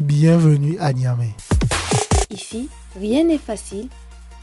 [0.00, 1.30] Bienvenue à Niamey.
[2.28, 3.88] Ici, rien n'est facile.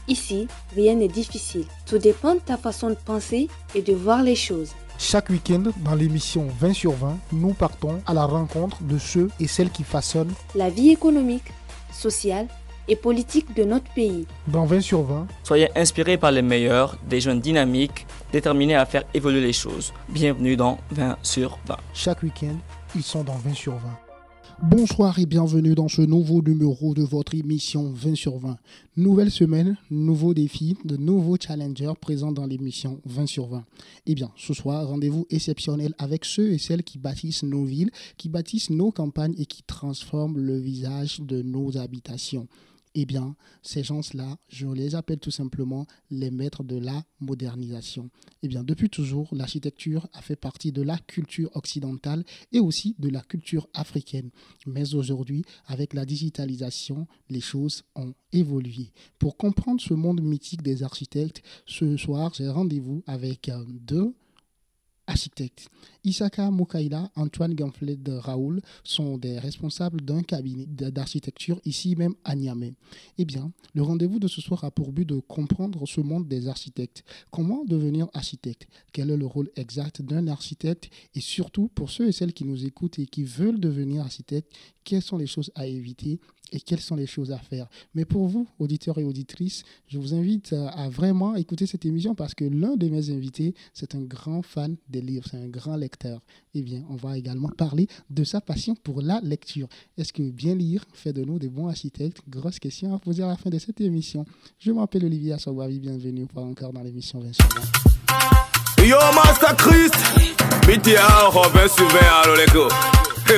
[0.08, 1.66] Ici, rien n'est difficile.
[1.84, 4.70] Tout dépend de ta façon de penser et de voir les choses.
[4.98, 9.46] Chaque week-end, dans l'émission 20 sur 20, nous partons à la rencontre de ceux et
[9.46, 11.52] celles qui façonnent la vie économique,
[11.92, 12.48] sociale
[12.88, 14.26] et politique de notre pays.
[14.48, 19.04] Dans 20 sur 20, soyez inspirés par les meilleurs, des jeunes dynamiques, déterminés à faire
[19.12, 19.92] évoluer les choses.
[20.08, 21.76] Bienvenue dans 20 sur 20.
[21.92, 22.56] Chaque week-end,
[22.96, 23.80] ils sont dans 20 sur 20.
[24.62, 28.56] Bonsoir et bienvenue dans ce nouveau numéro de votre émission 20 sur 20.
[28.96, 33.64] Nouvelle semaine, nouveaux défis, de nouveaux challengers présents dans l'émission 20 sur 20.
[34.06, 38.28] Eh bien, ce soir, rendez-vous exceptionnel avec ceux et celles qui bâtissent nos villes, qui
[38.28, 42.46] bâtissent nos campagnes et qui transforment le visage de nos habitations
[42.94, 48.10] eh bien, ces gens-là, je les appelle tout simplement les maîtres de la modernisation.
[48.42, 53.08] Eh bien, depuis toujours, l'architecture a fait partie de la culture occidentale et aussi de
[53.08, 54.30] la culture africaine.
[54.66, 58.92] Mais aujourd'hui, avec la digitalisation, les choses ont évolué.
[59.18, 64.14] Pour comprendre ce monde mythique des architectes, ce soir, j'ai rendez-vous avec euh, deux
[65.06, 65.68] architectes.
[66.04, 72.34] Isaka Mukaila, Antoine Gamflet de Raoul sont des responsables d'un cabinet d'architecture ici même à
[72.34, 72.74] Niamey.
[73.18, 76.48] Eh bien, le rendez-vous de ce soir a pour but de comprendre ce monde des
[76.48, 77.04] architectes.
[77.30, 78.66] Comment devenir architecte?
[78.92, 80.90] Quel est le rôle exact d'un architecte?
[81.14, 84.52] Et surtout, pour ceux et celles qui nous écoutent et qui veulent devenir architecte,
[84.84, 86.20] quelles sont les choses à éviter?
[86.52, 87.68] Et quelles sont les choses à faire.
[87.94, 92.34] Mais pour vous, auditeurs et auditrices, je vous invite à, vraiment écouter cette émission parce
[92.34, 96.20] que l'un de mes invités, c'est un grand fan des livres, c'est un grand lecteur.
[96.54, 99.68] Eh bien, on va également parler de sa passion pour la lecture.
[99.96, 102.18] Est-ce que bien lire fait de nous des bons architectes?
[102.28, 104.26] Grosse question à poser à la fin de cette émission.
[104.58, 108.51] Je m'appelle Olivier Assobavi, bienvenue encore dans l'émission 20 sur
[108.82, 108.88] 20.
[108.88, 109.94] Yo, Master Christ,
[111.30, 111.68] Robin
[112.22, 112.68] allo les gars.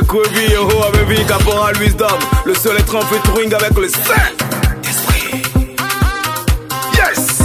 [0.08, 2.18] Kobe, Yoro, Baby, Caporal, Wisdom.
[2.44, 5.42] Le seul être en featuring avec le Saint-Esprit.
[6.94, 7.38] Yes!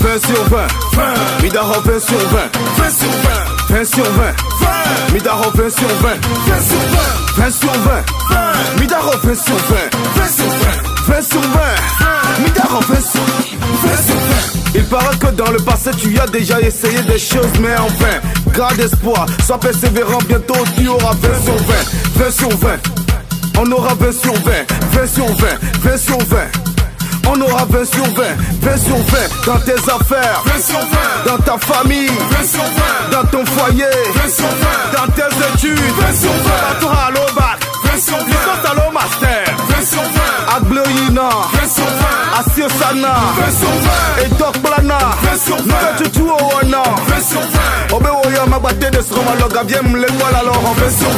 [0.00, 1.42] 20 sur 20, 20.
[1.42, 2.38] Midaro 20 sur 20,
[2.76, 3.10] 20 sur
[3.70, 5.12] 20, 20 sur 20, 20.
[5.12, 6.80] Midaro 20 sur 20, 20 sur
[7.36, 8.80] 20, 20 sur 20, 20.
[8.80, 9.76] Midaro 20 sur 20,
[10.16, 11.48] 20 sur 20, 20 sur 20.
[12.42, 14.70] Midaro 20 sur 20 sur 20.
[14.74, 18.20] Il paraît que dans le passé tu as déjà essayé des choses mais enfin
[18.56, 22.68] Garde espoir, sois persévérant bientôt tu auras 20 sur 20 20 sur 20
[23.58, 24.40] On aura 20 sur 20
[24.92, 25.46] 20 sur 20
[25.82, 26.70] 20 sur 20
[27.32, 28.22] on aura 20 sur 20,
[28.60, 30.86] 20 sur 20 dans tes affaires, 20 sur 20
[31.26, 33.84] dans ta famille, 20 sur 20 dans ton foyer,
[34.14, 35.22] 20 sur 20 dans tes
[35.54, 39.86] études, 20 sur 20 dans ton halo bac, 20 sur 20 dans ton master, 20
[39.86, 40.19] sur 20
[40.52, 45.62] Agloyina, 20 sur 20 Asio Sana, 20 sur 20 Et Doc Plana, 20 sur 20
[46.00, 49.98] Nous tu au wana, 20 sur 20 Obe Oya Mabate de Sroma Loga, viens me
[50.00, 51.08] l'étoile alors en 20 sur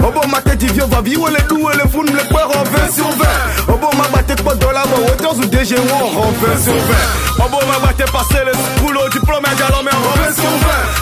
[0.00, 3.74] 20 Obo Mate Divio va doux et les fous me les en 20 sur 20
[3.74, 8.44] Obo Mabate quoi dollar, bah autant ou DG en 20 sur 20 Obo Mabate passer
[8.46, 10.50] le diplôme et dialogue mais en 20 sur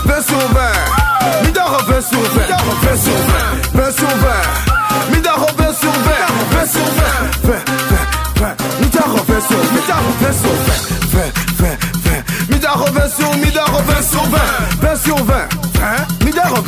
[0.04, 2.28] 20 20 sur 20 Midar 20 sur 20
[2.82, 3.12] 20 sur
[3.74, 4.67] 20 20 sur 20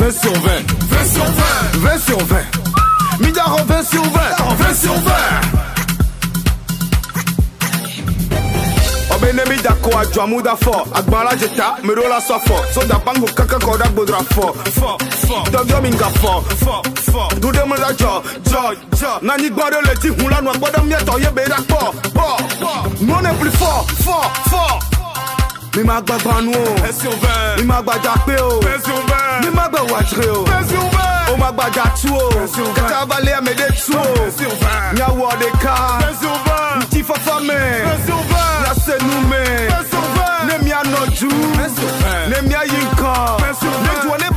[0.01, 0.39] 20 sur 20.
[0.89, 1.79] 20 sur 20.
[1.79, 2.37] 20 sur 20.
[3.19, 4.19] Midard en 20 sur 20.
[4.43, 5.11] En 20 sur 20.
[9.15, 14.17] Obenemi dako ajwa muda fo Agbala jeta merola so fo Soda bangu kaka koda bodra
[14.33, 14.55] fo
[15.51, 16.43] Dogyo minga fo
[17.39, 21.93] Dude mula jo jo jo Nani gbado le ti hula nwa gbado mieto yebe dakpo
[22.13, 24.90] Bo, bo, non pli plus fort, fort, fort
[25.75, 26.63] mi máa gbọ́ gbọ́nú o
[27.57, 28.59] mi máa gbàjà pé o
[29.43, 30.41] mi máa gbẹ̀ wàjúre o
[31.33, 32.25] o máa gbàjà tú o
[32.75, 34.03] kẹta balẹ̀ ẹ̀mẹ́dẹ́ tú o
[34.95, 35.73] ní awọ ọ̀dẹ̀ ká
[36.81, 37.59] ntí fọ́fọ́ mi
[38.61, 39.43] ní asẹ̀nu mi
[40.47, 41.29] ní mi ànájú
[42.29, 43.25] ní mi àyínkan
[43.83, 44.27] ní ìdúró ní.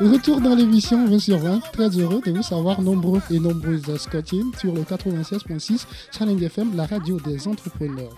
[0.00, 1.60] Retour dans l'émission 20 sur 20.
[1.72, 6.84] Très heureux de vous savoir nombreux et nombreuses scotines sur le 96.6 Challenge FM, la
[6.86, 8.14] radio des entrepreneurs.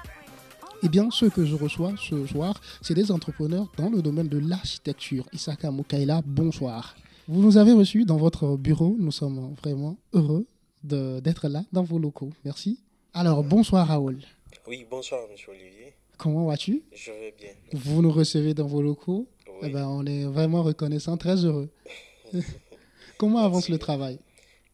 [0.82, 4.38] Eh bien, ceux que je reçois ce soir, c'est des entrepreneurs dans le domaine de
[4.38, 5.26] l'architecture.
[5.34, 6.96] Isaka Mukaila, bonsoir.
[7.28, 8.96] Vous nous avez reçus dans votre bureau.
[8.98, 10.46] Nous sommes vraiment heureux
[10.82, 12.30] d'être là dans vos locaux.
[12.44, 12.80] Merci.
[13.12, 14.18] Alors, bonsoir Raoul.
[14.66, 15.92] Oui, bonsoir Monsieur Olivier.
[16.16, 16.82] Comment vas-tu?
[16.94, 17.50] Je vais bien.
[17.74, 19.26] Vous nous recevez dans vos locaux
[19.62, 19.68] Oui.
[19.68, 21.70] eh ben, On est vraiment reconnaissant, très heureux.
[23.18, 24.18] Comment avance le travail?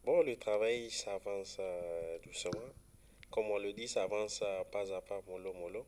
[0.05, 2.51] Bon, le travail, ça avance euh, doucement.
[3.31, 5.85] Comme on le dit, ça avance euh, pas à pas, mollo mollo.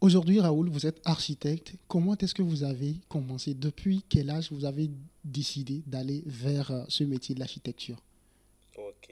[0.00, 1.72] Aujourd'hui, Raoul, vous êtes architecte.
[1.88, 3.54] Comment est-ce que vous avez commencé?
[3.54, 4.90] Depuis quel âge vous avez
[5.24, 8.00] décidé d'aller vers euh, ce métier de l'architecture?
[8.76, 9.10] Ok.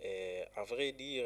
[0.00, 1.24] Et à vrai dire,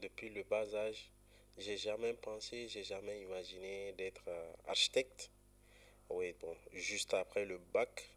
[0.00, 1.10] depuis le bas âge,
[1.58, 4.24] j'ai jamais pensé, j'ai jamais imaginé d'être
[4.66, 5.30] architecte.
[6.10, 8.10] Oui, bon, juste après le bac,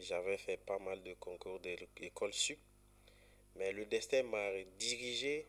[0.00, 2.58] j'avais fait pas mal de concours de l'école sup,
[3.56, 5.46] mais le destin m'a dirigé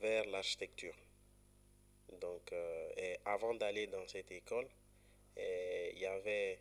[0.00, 0.94] vers l'architecture.
[2.20, 4.68] Donc, euh, et avant d'aller dans cette école,
[5.36, 6.58] eh, il y avait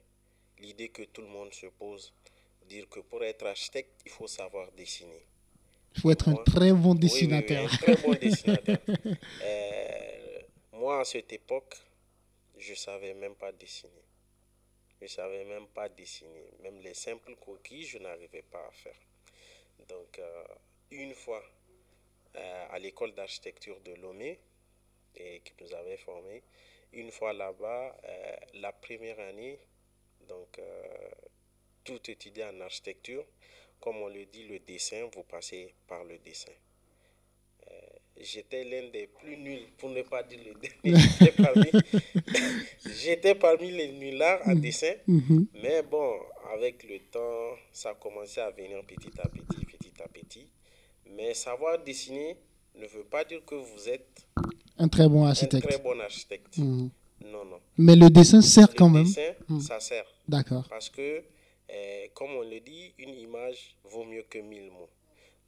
[0.60, 2.14] l'idée que tout le monde se pose,
[2.68, 5.26] dire que pour être architecte, il faut savoir dessiner.
[5.96, 7.64] Il faut être un très bon Oui, oui, oui, dessinateur.
[7.64, 8.78] un très bon dessinateur.
[9.42, 10.42] Euh,
[10.74, 11.76] moi, à cette époque,
[12.58, 14.07] je savais même pas dessiner.
[15.02, 16.52] Je savais même pas dessiner.
[16.62, 18.96] Même les simples coquilles, je n'arrivais pas à faire.
[19.88, 20.44] Donc, euh,
[20.92, 21.44] une fois
[22.36, 24.40] euh, à l'école d'architecture de Lomé,
[25.16, 26.44] et qui nous avait formés,
[26.94, 29.60] une fois là-bas, euh, la première année,
[30.28, 30.60] donc
[31.84, 33.26] tout étudié en architecture,
[33.80, 36.52] comme on le dit, le dessin, vous passez par le dessin.
[38.20, 41.00] J'étais l'un des plus nuls, pour ne pas dire le dernier.
[41.20, 41.70] J'étais parmi,
[43.04, 45.48] j'étais parmi les nullards en dessin, Mhm.
[45.62, 46.14] mais bon,
[46.54, 50.48] avec le temps, ça a commencé à venir petit à petit, petit à petit.
[51.16, 52.38] Mais savoir dessiner
[52.76, 54.26] ne veut pas dire que vous êtes
[54.78, 55.68] Un très bon un architecte.
[55.68, 56.58] très bon architecte.
[56.58, 56.90] Mhm.
[57.26, 57.60] Non, non.
[57.78, 59.04] Mais le dessin sert Le quand même.
[59.04, 59.60] dessin, Mm.
[59.60, 60.06] ça sert.
[60.28, 60.66] D'accord.
[60.70, 61.24] Parce que,
[61.72, 64.90] euh, comme on le dit, une image vaut mieux que mille mots.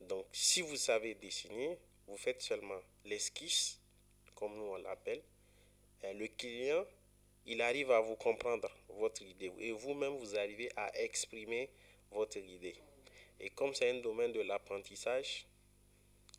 [0.07, 1.77] Donc, si vous savez dessiner,
[2.09, 3.79] vous faites seulement l'esquisse,
[4.35, 5.21] comme nous on l'appelle.
[6.03, 6.83] Euh, le client,
[7.45, 8.69] il arrive à vous comprendre
[8.99, 9.51] votre idée.
[9.59, 11.69] Et vous-même, vous arrivez à exprimer
[12.11, 12.75] votre idée.
[13.39, 15.45] Et comme c'est un domaine de l'apprentissage,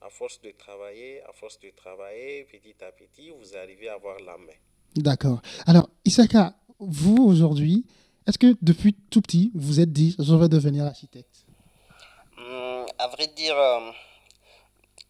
[0.01, 4.19] à force de travailler, à force de travailler, petit à petit, vous arrivez à avoir
[4.21, 4.53] la main.
[4.97, 5.41] D'accord.
[5.67, 7.85] Alors, Isaka, vous aujourd'hui,
[8.27, 11.47] est-ce que depuis tout petit, vous êtes dit, je vais devenir architecte?
[12.39, 13.93] Hum, à vrai dire, euh, euh,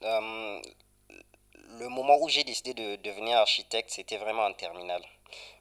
[0.03, 5.05] le moment où j'ai décidé de devenir architecte, c'était vraiment en terminale.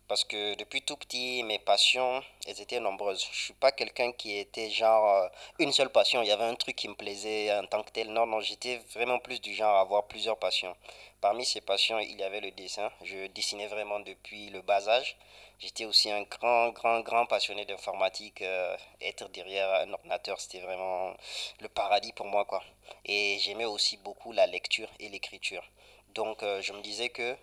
[0.09, 3.23] Parce que depuis tout petit, mes passions, elles étaient nombreuses.
[3.31, 5.27] Je suis pas quelqu'un qui était genre euh,
[5.59, 6.23] une seule passion.
[6.23, 8.11] Il y avait un truc qui me plaisait en tant que tel.
[8.11, 10.75] Non, non, j'étais vraiment plus du genre à avoir plusieurs passions.
[11.21, 12.89] Parmi ces passions, il y avait le dessin.
[13.03, 15.15] Je dessinais vraiment depuis le bas âge.
[15.59, 18.41] J'étais aussi un grand, grand, grand passionné d'informatique.
[18.41, 21.13] Euh, être derrière un ordinateur, c'était vraiment
[21.59, 22.63] le paradis pour moi, quoi.
[23.05, 25.63] Et j'aimais aussi beaucoup la lecture et l'écriture.
[26.15, 27.37] Donc, euh, je me disais que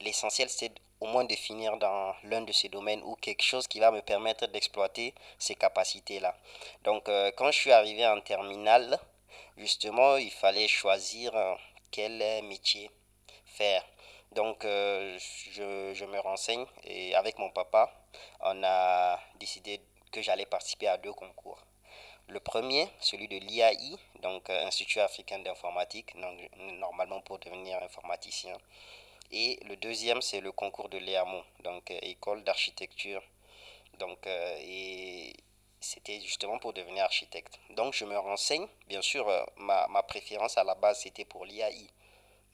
[0.00, 3.78] l'essentiel, c'est au moins de finir dans l'un de ces domaines ou quelque chose qui
[3.80, 6.36] va me permettre d'exploiter ces capacités-là.
[6.84, 8.98] Donc, euh, quand je suis arrivé en terminale,
[9.56, 11.54] justement, il fallait choisir euh,
[11.90, 12.90] quel métier
[13.46, 13.84] faire.
[14.32, 15.18] Donc, euh,
[15.52, 17.90] je, je me renseigne et avec mon papa,
[18.40, 19.80] on a décidé
[20.12, 21.58] que j'allais participer à deux concours.
[22.26, 26.14] Le premier, celui de l'IAI, donc Institut africain d'informatique,
[26.78, 28.54] normalement pour devenir informaticien.
[29.30, 33.22] Et le deuxième, c'est le concours de l'EAMO, donc euh, école d'architecture.
[33.98, 35.34] Donc, euh, et
[35.80, 37.58] c'était justement pour devenir architecte.
[37.70, 38.66] Donc, je me renseigne.
[38.86, 41.88] Bien sûr, euh, ma, ma préférence à la base, c'était pour l'IAI.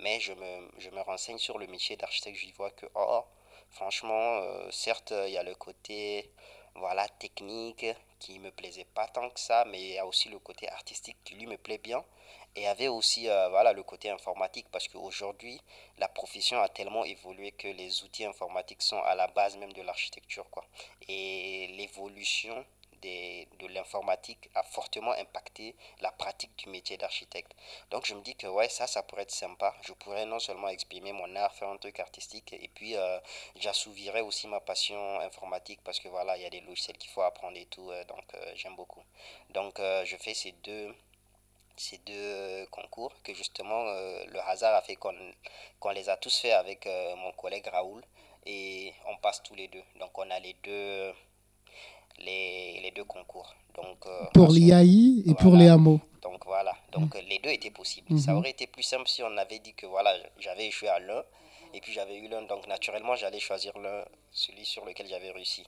[0.00, 2.38] Mais je me, je me renseigne sur le métier d'architecte.
[2.38, 3.24] Je vois que, oh,
[3.70, 6.32] franchement, certes, il y a le côté
[6.74, 7.86] voilà, technique
[8.18, 11.18] qui me plaisait pas tant que ça, mais il y a aussi le côté artistique
[11.24, 12.04] qui lui me plaît bien.
[12.56, 15.60] Et avait aussi euh, voilà, le côté informatique, parce qu'aujourd'hui,
[15.98, 19.82] la profession a tellement évolué que les outils informatiques sont à la base même de
[19.82, 20.48] l'architecture.
[20.50, 20.64] quoi.
[21.08, 22.64] Et l'évolution
[23.02, 27.52] de l'informatique a fortement impacté la pratique du métier d'architecte.
[27.90, 29.74] Donc je me dis que ouais, ça, ça pourrait être sympa.
[29.82, 33.18] Je pourrais non seulement exprimer mon art, faire un truc artistique, et puis euh,
[33.56, 37.22] j'assouvirais aussi ma passion informatique parce que voilà, il y a des logiciels qu'il faut
[37.22, 39.02] apprendre et tout, euh, donc j'aime beaucoup.
[39.50, 40.94] Donc je fais ces deux,
[41.76, 45.14] ces deux euh, concours que justement euh, le hasard a fait qu'on
[45.80, 48.02] qu'on les a tous fait avec euh, mon collègue Raoul
[48.46, 49.82] et on passe tous les deux.
[49.98, 51.12] Donc on a les deux,
[52.18, 53.54] les, les deux concours.
[53.74, 56.00] Donc, Pour l'IAI et pour les hameaux.
[56.22, 58.12] donc voilà, donc euh, les deux étaient possibles.
[58.12, 58.18] Mhm.
[58.18, 61.24] Ça aurait été plus simple si on avait dit que voilà, j'avais échoué à l'un
[61.72, 62.42] et puis j'avais eu l'un.
[62.42, 65.66] Donc naturellement, j'allais choisir l'un, celui sur lequel j'avais réussi.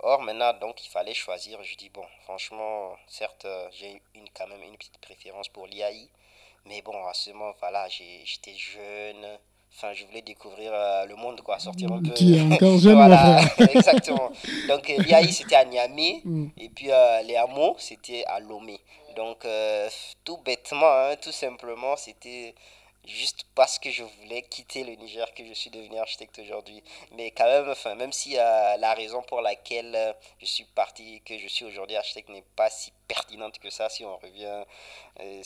[0.00, 1.58] Or, maintenant, donc, il fallait choisir.
[1.62, 6.08] Je dis, bon, franchement, certes, euh, j'ai une, quand même une petite préférence pour l'IAI.
[6.66, 9.38] Mais bon, à ce moment, voilà, j'étais jeune.
[9.74, 12.12] Enfin, je voulais découvrir euh, le monde, quoi, sortir un peu.
[12.20, 14.30] Es encore jeune, voilà, exactement.
[14.68, 16.20] Donc, euh, l'IAI, c'était à Niamey.
[16.24, 16.46] Mm.
[16.58, 16.90] Et puis,
[17.24, 18.80] les hameaux, c'était à Lomé.
[19.16, 19.44] Donc,
[20.24, 22.54] tout bêtement, hein, tout simplement, c'était
[23.08, 26.82] juste parce que je voulais quitter le Niger que je suis devenu architecte aujourd'hui.
[27.12, 31.38] Mais quand même, même si euh, la raison pour laquelle euh, je suis parti, que
[31.38, 34.62] je suis aujourd'hui architecte n'est pas si pertinente que ça, si on revient,
[35.20, 35.42] euh,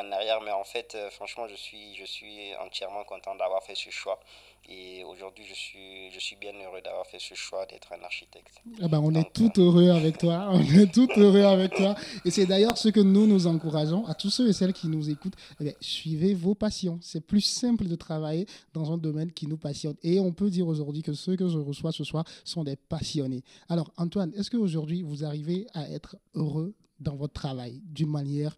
[0.00, 4.20] en arrière, mais en fait, franchement, je je suis entièrement content d'avoir fait ce choix.
[4.70, 8.60] Et aujourd'hui, je suis, je suis bien heureux d'avoir fait ce choix d'être un architecte.
[8.82, 10.46] Ah ben, on est tout heureux avec toi.
[10.52, 11.94] On est tout heureux avec toi.
[12.26, 15.08] Et c'est d'ailleurs ce que nous nous encourageons à tous ceux et celles qui nous
[15.08, 15.36] écoutent.
[15.60, 16.98] Eh suivez vos passions.
[17.00, 19.96] C'est plus simple de travailler dans un domaine qui nous passionne.
[20.02, 23.42] Et on peut dire aujourd'hui que ceux que je reçois ce soir sont des passionnés.
[23.70, 28.54] Alors, Antoine, est-ce qu'aujourd'hui, vous arrivez à être heureux dans votre travail d'une manière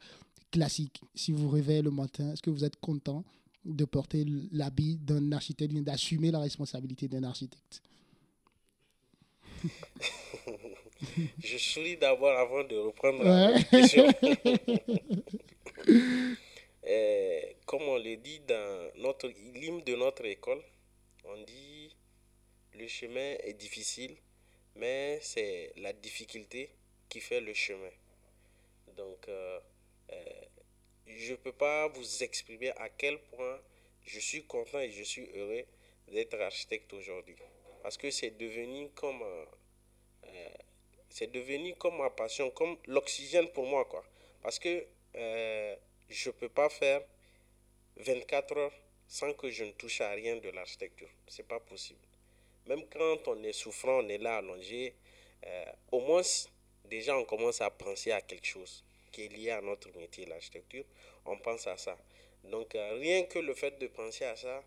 [0.50, 1.02] classique?
[1.14, 3.22] Si vous réveillez le matin, est-ce que vous êtes content?
[3.64, 7.82] De porter l'habit d'un architecte, d'assumer la responsabilité d'un architecte
[11.38, 14.06] Je souris d'abord avant de reprendre la question.
[16.82, 20.62] Eh, comme on le dit dans notre l'hymne de notre école,
[21.24, 21.94] on dit
[22.74, 24.16] le chemin est difficile,
[24.76, 26.70] mais c'est la difficulté
[27.08, 27.90] qui fait le chemin.
[28.96, 29.60] Donc, euh,
[30.10, 30.44] euh,
[31.16, 33.60] je ne peux pas vous exprimer à quel point
[34.04, 35.64] je suis content et je suis heureux
[36.08, 37.36] d'être architecte aujourd'hui.
[37.82, 39.22] Parce que c'est devenu comme...
[39.22, 39.44] Euh,
[41.08, 43.84] c'est devenu comme ma passion, comme l'oxygène pour moi.
[43.84, 44.04] Quoi.
[44.42, 44.86] Parce que
[45.16, 45.76] euh,
[46.08, 47.02] je ne peux pas faire
[47.96, 48.72] 24 heures
[49.08, 51.08] sans que je ne touche à rien de l'architecture.
[51.26, 51.98] Ce n'est pas possible.
[52.66, 54.94] Même quand on est souffrant, on est là allongé,
[55.46, 56.22] euh, au moins,
[56.84, 60.84] déjà, on commence à penser à quelque chose qui est lié à notre métier, l'architecture.
[61.26, 61.96] On pense à ça.
[62.44, 64.62] Donc, euh, rien que le fait de penser à ça,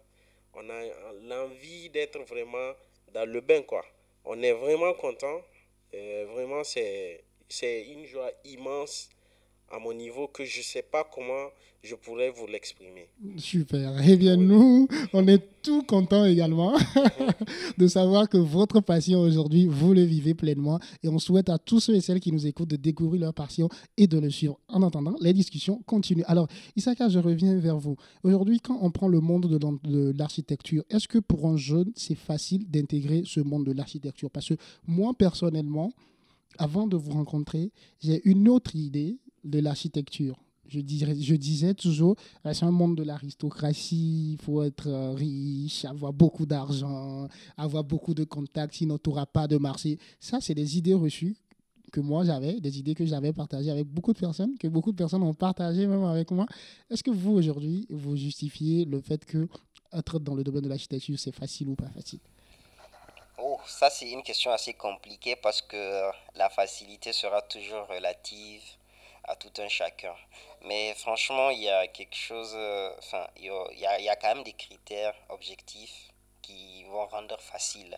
[0.54, 0.84] on a
[1.24, 2.74] l'envie d'être vraiment
[3.14, 3.86] dans le bain, quoi.
[4.26, 5.42] On est vraiment content
[5.96, 7.24] euh, vraiment, c'est
[7.62, 9.10] une joie immense
[9.74, 11.50] à mon niveau que je ne sais pas comment
[11.82, 13.10] je pourrais vous l'exprimer.
[13.38, 14.00] Super.
[14.08, 16.78] Eh bien, nous, on est tout contents également
[17.78, 20.80] de savoir que votre passion aujourd'hui, vous le vivez pleinement.
[21.02, 23.68] Et on souhaite à tous ceux et celles qui nous écoutent de découvrir leur passion
[23.98, 24.60] et de le suivre.
[24.70, 26.24] En attendant, les discussions continuent.
[26.28, 27.98] Alors, Isaka, je reviens vers vous.
[28.24, 32.70] Aujourd'hui, quand on prend le monde de l'architecture, est-ce que pour un jeune, c'est facile
[32.70, 34.30] d'intégrer ce monde de l'architecture?
[34.30, 34.56] Parce que
[34.88, 35.92] moi, personnellement,
[36.58, 40.38] avant de vous rencontrer, j'ai une autre idée de l'architecture.
[40.70, 46.14] Je, disais toujours, euh, c'est un monde de l'aristocratie, il faut être euh, riche, avoir
[46.14, 50.00] beaucoup d'argent, avoir beaucoup de contacts, sinon tu pas de marché.
[50.20, 51.36] Ça, c'est des idées reçues
[51.92, 54.98] que moi j'avais, des idées que j'avais partagées avec beaucoup de personnes, que beaucoup de
[54.98, 56.48] personnes ont partagées même avec moi.
[56.90, 59.48] Est-ce que vous, aujourd'hui, vous justifiez le fait que
[59.94, 62.20] être dans le domaine de l'architecture, c'est facile ou pas facile?
[63.38, 68.62] Oh, ça c'est une question assez compliquée parce que la facilité sera toujours relative
[69.26, 70.16] à tout un chacun.
[70.62, 74.44] Mais franchement, il y a quelque chose, euh, enfin, il y a, y quand même
[74.44, 76.12] des critères objectifs
[76.42, 77.98] qui vont rendre facile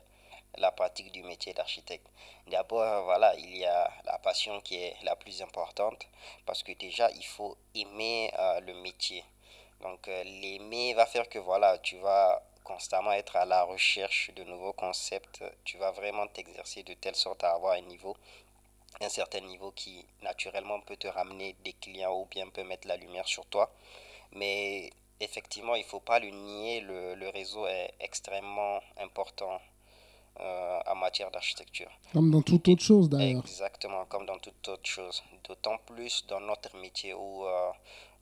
[0.57, 2.07] la pratique du métier d'architecte.
[2.47, 6.07] D'abord, voilà, il y a la passion qui est la plus importante
[6.45, 9.23] parce que déjà, il faut aimer euh, le métier.
[9.81, 14.43] Donc, euh, l'aimer va faire que, voilà, tu vas constamment être à la recherche de
[14.43, 15.43] nouveaux concepts.
[15.63, 18.15] Tu vas vraiment t'exercer de telle sorte à avoir un niveau
[19.01, 22.97] un certain niveau qui naturellement peut te ramener des clients ou bien peut mettre la
[22.97, 23.71] lumière sur toi.
[24.33, 29.59] Mais effectivement, il ne faut pas le nier, le, le, réseau est extrêmement important
[30.39, 31.89] euh, en matière d'architecture.
[32.13, 33.43] Comme dans toute autre chose d'ailleurs.
[33.45, 35.23] Exactement, comme dans toute autre chose.
[35.47, 37.71] D'autant plus dans notre métier où euh,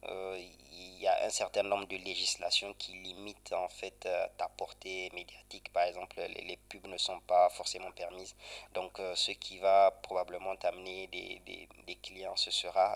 [0.09, 5.11] il y a un certain nombre de législations qui limitent en fait euh, ta portée
[5.13, 5.71] médiatique.
[5.73, 8.33] Par exemple, les, pubs ne sont pas forcément permises.
[8.73, 12.95] Donc, euh, ce qui va probablement t'amener des, des, des, clients, ce sera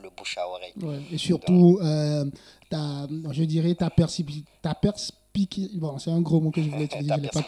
[0.00, 0.74] le bouche à oreille.
[1.12, 1.80] et surtout,
[2.70, 4.46] ta, je dirais ta, perspicacité.
[4.62, 4.74] ta
[5.74, 7.28] Bon, c'est un gros mot que je voulais utiliser.
[7.32, 7.42] pas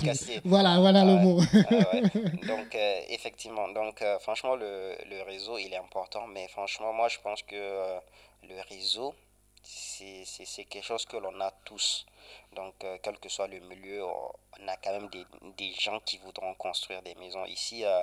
[0.45, 1.40] Voilà, voilà le mot.
[2.47, 2.76] Donc,
[3.09, 6.29] effectivement, donc, franchement, le, le, réseau, il est important.
[6.29, 8.00] Mais franchement, moi, je pense que
[8.42, 9.14] le réseau,
[9.62, 12.06] c'est quelque chose que l'on a tous.
[12.52, 15.11] Donc, euh, quel que soit le milieu, on a quand même
[15.56, 17.44] des, gens qui voudront construire des maisons.
[17.44, 18.02] Ici, euh,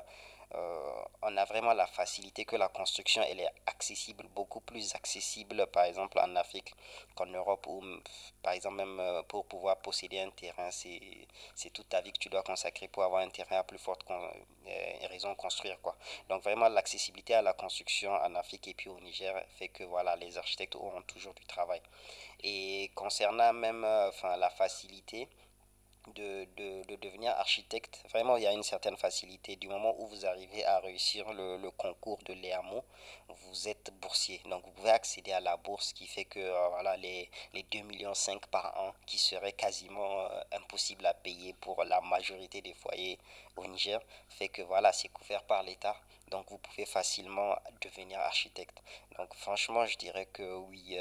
[0.56, 5.68] euh, on a vraiment la facilité que la construction elle est accessible, beaucoup plus accessible
[5.68, 6.74] par exemple en Afrique
[7.16, 7.84] qu'en Europe où
[8.42, 12.30] par exemple même euh, pour pouvoir posséder un terrain c'est toute ta vie que tu
[12.30, 15.98] dois consacrer pour avoir un terrain à plus forte euh, raison de construire quoi.
[16.30, 20.16] Donc vraiment l'accessibilité à la construction en Afrique et puis au Niger fait que voilà
[20.16, 21.82] les architectes auront toujours du travail.
[22.44, 25.28] Et concernant même enfin, la facilité,
[26.16, 26.46] de,
[26.88, 28.04] de, devenir architecte.
[28.12, 29.56] Vraiment, il y a une certaine facilité.
[29.56, 32.84] Du moment où vous arrivez à réussir le, le concours de l'EAMO,
[33.30, 34.42] vous êtes boursier.
[34.50, 37.84] Donc, vous pouvez accéder à la bourse qui fait que euh, voilà, les, les 2,5
[37.84, 38.14] millions
[38.52, 43.20] par an, qui seraient quasiment euh, impossibles à payer pour la majorité des foyers
[43.56, 44.00] au Niger,
[44.30, 45.96] fait que voilà, c'est couvert par l'État.
[46.30, 48.82] Donc, vous pouvez facilement devenir architecte.
[49.18, 50.98] Donc, franchement, je dirais que oui,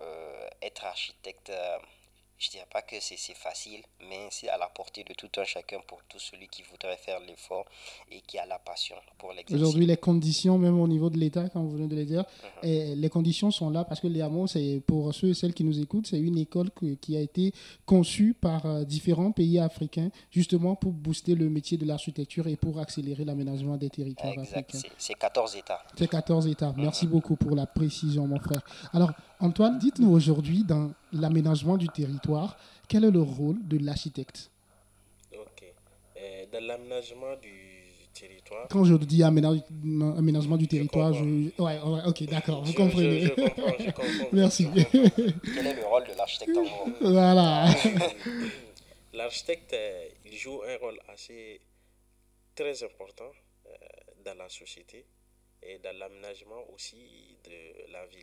[0.00, 1.52] euh, être architecte
[2.38, 5.44] je ne dirais pas que c'est facile, mais c'est à la portée de tout un
[5.44, 7.64] chacun pour tout celui qui voudrait faire l'effort
[8.10, 9.54] et qui a la passion pour l'exercice.
[9.54, 12.24] Aujourd'hui, les conditions, même au niveau de l'État, comme vous venez de le dire,
[12.62, 12.68] mhm.
[12.68, 15.80] et les conditions sont là parce que l'IAMO, c'est pour ceux et celles qui nous
[15.80, 16.70] écoutent, c'est une école
[17.00, 17.52] qui a été
[17.86, 22.80] conçue par euh, différents pays africains justement pour booster le métier de l'architecture et pour
[22.80, 24.74] accélérer l'aménagement des territoires exact.
[24.74, 24.88] africains.
[24.98, 25.82] C'est 14 États.
[25.96, 26.74] C'est 14 États.
[26.76, 27.12] Merci mhm.
[27.12, 28.62] beaucoup pour la précision, mon frère.
[28.92, 29.12] Alors,
[29.42, 32.56] Antoine, dites-nous aujourd'hui, dans l'aménagement du territoire,
[32.86, 34.52] quel est le rôle de l'architecte
[35.32, 35.64] Ok.
[36.16, 37.50] Euh, dans l'aménagement du
[38.14, 38.68] territoire.
[38.70, 41.24] Quand je dis aménagement du territoire, je.
[41.60, 43.22] Ouais, ok, d'accord, vous comprenez.
[43.22, 44.28] Je, comprends, je comprends.
[44.32, 44.68] Merci.
[44.72, 47.66] Quel est le rôle de l'architecte en Voilà.
[49.12, 51.60] L'architecte, euh, il joue un rôle assez
[52.54, 53.32] très important
[53.66, 53.70] euh,
[54.24, 55.04] dans la société
[55.64, 58.22] et dans l'aménagement aussi de la ville.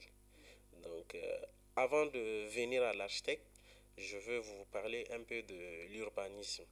[0.83, 1.39] Donc, euh,
[1.75, 3.45] avant de venir à l'architecte,
[3.97, 6.65] je veux vous parler un peu de l'urbanisme.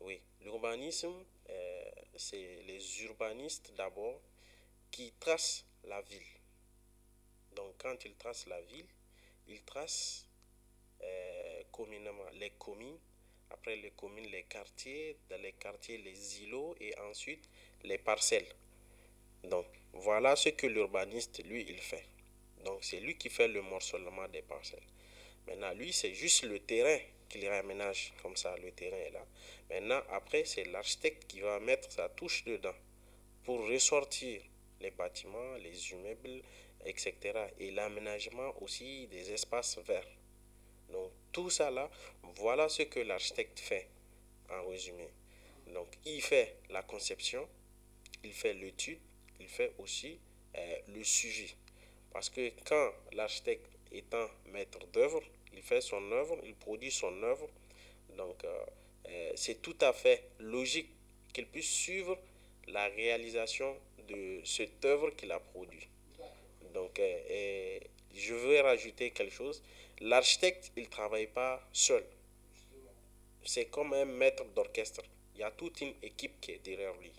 [0.00, 4.20] Oui, l'urbanisme, euh, c'est les urbanistes d'abord
[4.90, 6.22] qui tracent la ville.
[7.54, 8.86] Donc, quand ils tracent la ville,
[9.48, 10.26] ils tracent
[11.02, 12.98] euh, communément les communes,
[13.50, 17.48] après les communes, les quartiers, dans les quartiers, les îlots et ensuite
[17.82, 18.48] les parcelles.
[19.44, 22.06] Donc, voilà ce que l'urbaniste, lui, il fait.
[22.64, 24.86] Donc c'est lui qui fait le morcellement des parcelles.
[25.46, 29.26] Maintenant, lui, c'est juste le terrain qu'il réaménage comme ça, le terrain est là.
[29.70, 32.74] Maintenant, après, c'est l'architecte qui va mettre sa touche dedans
[33.44, 34.40] pour ressortir
[34.80, 36.42] les bâtiments, les immeubles,
[36.84, 37.14] etc.
[37.58, 40.08] Et l'aménagement aussi des espaces verts.
[40.90, 41.90] Donc tout ça là,
[42.36, 43.88] voilà ce que l'architecte fait
[44.50, 45.08] en résumé.
[45.72, 47.48] Donc il fait la conception,
[48.22, 49.00] il fait l'étude,
[49.40, 50.18] il fait aussi
[50.56, 51.54] euh, le suivi.
[52.14, 55.20] Parce que quand l'architecte étant maître d'œuvre,
[55.52, 57.48] il fait son œuvre, il produit son œuvre,
[58.16, 58.64] donc euh,
[59.08, 60.88] euh, c'est tout à fait logique
[61.32, 62.16] qu'il puisse suivre
[62.68, 63.76] la réalisation
[64.08, 65.88] de cette œuvre qu'il a produite.
[66.72, 67.78] Donc, euh,
[68.14, 69.62] je veux rajouter quelque chose.
[70.00, 72.04] L'architecte, il ne travaille pas seul.
[73.44, 75.02] C'est comme un maître d'orchestre.
[75.34, 77.12] Il y a toute une équipe qui est derrière lui.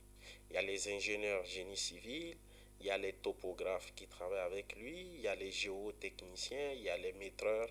[0.50, 2.36] Il y a les ingénieurs génie civil,
[2.80, 6.84] il y a les topographes qui travaillent avec lui, il y a les géotechniciens, il
[6.84, 7.70] y a les maîtreurs,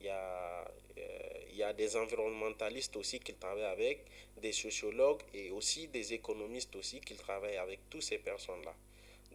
[0.00, 0.64] il y a,
[0.98, 1.02] euh,
[1.50, 4.06] il y a des environnementalistes aussi qui travaillent avec,
[4.40, 8.74] des sociologues et aussi des économistes aussi qui travaillent avec toutes ces personnes-là.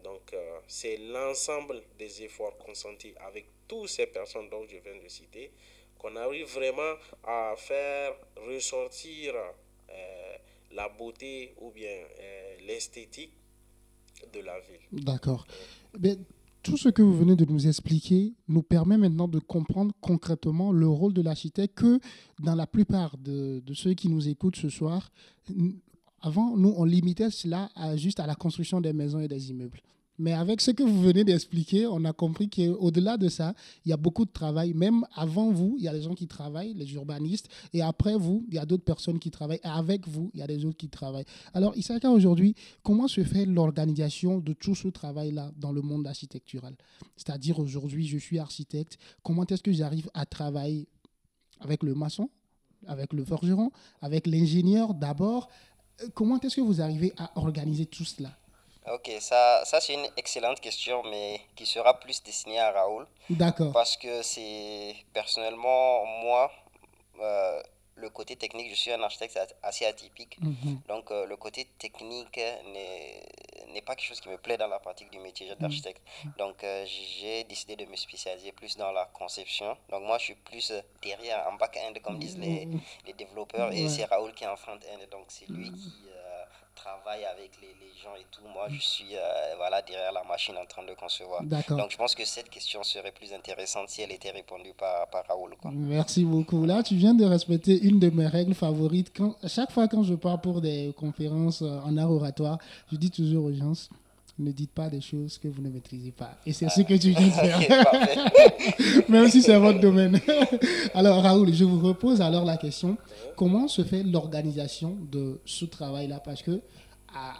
[0.02, 5.08] Donc, euh, c'est l'ensemble des efforts consentis avec toutes ces personnes dont je viens de
[5.08, 5.52] citer
[5.98, 9.34] qu'on arrive vraiment à faire ressortir
[9.90, 10.36] euh,
[10.72, 12.04] la beauté ou bien
[12.60, 13.32] l'esthétique
[14.32, 15.04] de la ville.
[15.04, 15.46] D'accord.
[16.62, 20.88] tout ce que vous venez de nous expliquer nous permet maintenant de comprendre concrètement le
[20.88, 22.00] rôle de l'architecte que
[22.40, 25.10] dans la plupart de, de, ceux qui nous écoutent ce soir,
[26.20, 29.80] avant, nous, on limitait cela à, juste à la construction des maisons et des immeubles.
[30.18, 33.92] Mais avec ce que vous venez d'expliquer, on a compris qu'au-delà de ça, il y
[33.92, 34.72] a beaucoup de travail.
[34.72, 37.48] Même avant vous, il y a des gens qui travaillent, les urbanistes.
[37.74, 39.60] Et après vous, il y a d'autres personnes qui travaillent.
[39.62, 41.26] Et avec vous, il y a des autres qui travaillent.
[41.52, 46.74] Alors, Issaka, aujourd'hui, comment se fait l'organisation de tout ce travail-là dans le monde architectural?
[47.16, 48.98] C'est-à-dire, aujourd'hui, je suis architecte.
[49.22, 50.88] Comment est-ce que j'arrive à travailler
[51.60, 52.30] avec le maçon,
[52.86, 55.48] avec le forgeron, avec l'ingénieur d'abord?
[56.14, 58.36] Comment est-ce que vous arrivez à organiser tout cela?
[58.92, 63.06] Ok, ça, ça c'est une excellente question, mais qui sera plus destinée à Raoul.
[63.30, 63.72] D'accord.
[63.72, 66.52] Parce que c'est personnellement, moi,
[67.20, 67.62] euh,
[67.96, 70.38] le côté technique, je suis un architecte assez atypique.
[70.40, 70.80] Mhm.
[70.86, 72.38] Donc, euh, le côté technique
[73.72, 76.02] n'est pas quelque chose qui me plaît dans la pratique du métier d'architecte.
[76.24, 76.32] Mhm.
[76.38, 79.76] Donc, euh, j'ai décidé de me spécialiser plus dans la conception.
[79.88, 80.72] Donc, moi, je suis plus
[81.02, 82.80] derrière, en back-end, comme disent les, mhm.
[83.06, 85.00] les développeurs, et c'est Raoul qui est en front-end.
[85.10, 85.92] Donc, c'est lui qui
[86.76, 88.46] travaille avec les, les, gens et tout.
[88.52, 91.42] Moi, je suis euh, voilà, derrière la machine en train de concevoir.
[91.42, 95.24] Donc, je pense que cette question serait plus intéressante si elle était répondue par, par
[95.26, 95.56] Raoul.
[95.60, 95.70] Quoi.
[95.74, 96.64] Merci beaucoup.
[96.64, 99.12] Là, tu viens de respecter une de mes règles favorites.
[99.16, 102.58] Quand, chaque fois quand je pars pour des conférences euh, en art oratoire,
[102.92, 103.74] je dis toujours aux gens
[104.38, 106.36] ne dites pas des choses que vous ne maîtrisez pas.
[106.44, 109.08] Et c'est ce que tu viens de faire.
[109.08, 110.20] Même si c'est votre domaine.
[110.94, 112.96] alors, Raoul, je vous repose alors la question.
[113.36, 116.20] Comment se fait l'organisation de ce travail-là?
[116.20, 116.60] Parce que,
[117.14, 117.34] à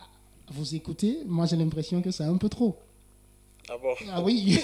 [0.51, 2.77] vous écouter, moi j'ai l'impression que c'est un peu trop.
[3.69, 3.95] Ah bon?
[4.13, 4.63] Ah oui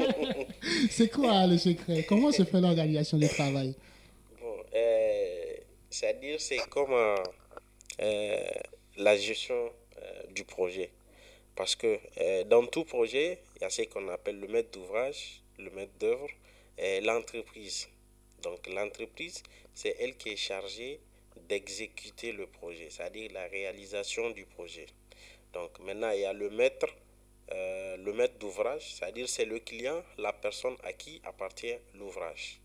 [0.90, 2.04] C'est quoi le secret?
[2.06, 3.74] Comment se fait l'organisation du travail?
[4.40, 5.54] Bon, euh,
[5.88, 8.36] c'est-à-dire, c'est comme euh,
[8.98, 10.90] la gestion euh, du projet.
[11.58, 15.42] Parce que euh, dans tout projet, il y a ce qu'on appelle le maître d'ouvrage,
[15.58, 16.28] le maître d'œuvre
[16.78, 17.88] et l'entreprise.
[18.44, 19.42] Donc l'entreprise,
[19.74, 21.00] c'est elle qui est chargée
[21.48, 24.86] d'exécuter le projet, c'est-à-dire la réalisation du projet.
[25.52, 26.86] Donc maintenant, il y a le maître,
[27.50, 32.60] euh, le maître d'ouvrage, c'est-à-dire c'est le client, la personne à qui appartient l'ouvrage.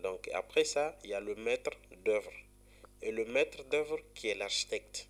[0.00, 1.72] Donc après ça, il y a le maître
[2.04, 2.32] d'œuvre.
[3.02, 5.08] Et le maître d'œuvre qui est l'architecte.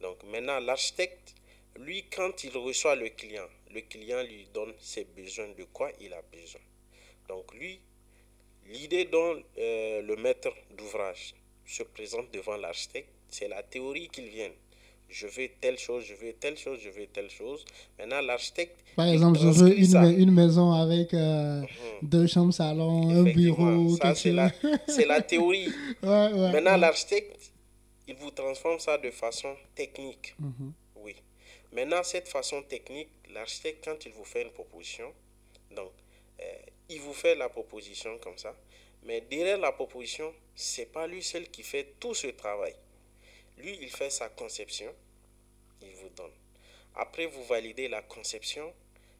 [0.00, 1.34] Donc maintenant, l'architecte,
[1.84, 6.12] lui, quand il reçoit le client, le client lui donne ses besoins, de quoi il
[6.12, 6.60] a besoin.
[7.28, 7.80] Donc lui,
[8.66, 11.34] l'idée dont euh, le maître d'ouvrage
[11.66, 14.50] se présente devant l'architecte, c'est la théorie qu'il vient.
[15.08, 17.64] Je veux telle chose, je veux telle chose, je veux telle chose.
[17.98, 18.76] Maintenant, l'architecte.
[18.94, 21.62] Par exemple, je veux une, maison avec euh,
[22.02, 24.50] deux chambres, salon, un bureau, ça, c'est la,
[25.22, 25.68] théorie.
[26.02, 26.78] Ouais, ouais, Maintenant, ouais.
[26.78, 27.52] l'architecte,
[28.06, 30.34] il vous transforme ça de façon technique.
[30.38, 30.72] Mhm.
[31.72, 35.14] Maintenant, cette façon technique, l'architecte, quand il vous fait une proposition,
[35.70, 35.92] donc,
[36.40, 38.56] euh, il vous fait la proposition comme ça,
[39.04, 42.74] mais derrière la proposition, c'est pas lui seul qui fait tout ce travail.
[43.58, 44.92] Lui, il fait sa conception,
[45.82, 46.32] il vous donne.
[46.96, 48.74] Après, vous validez la conception.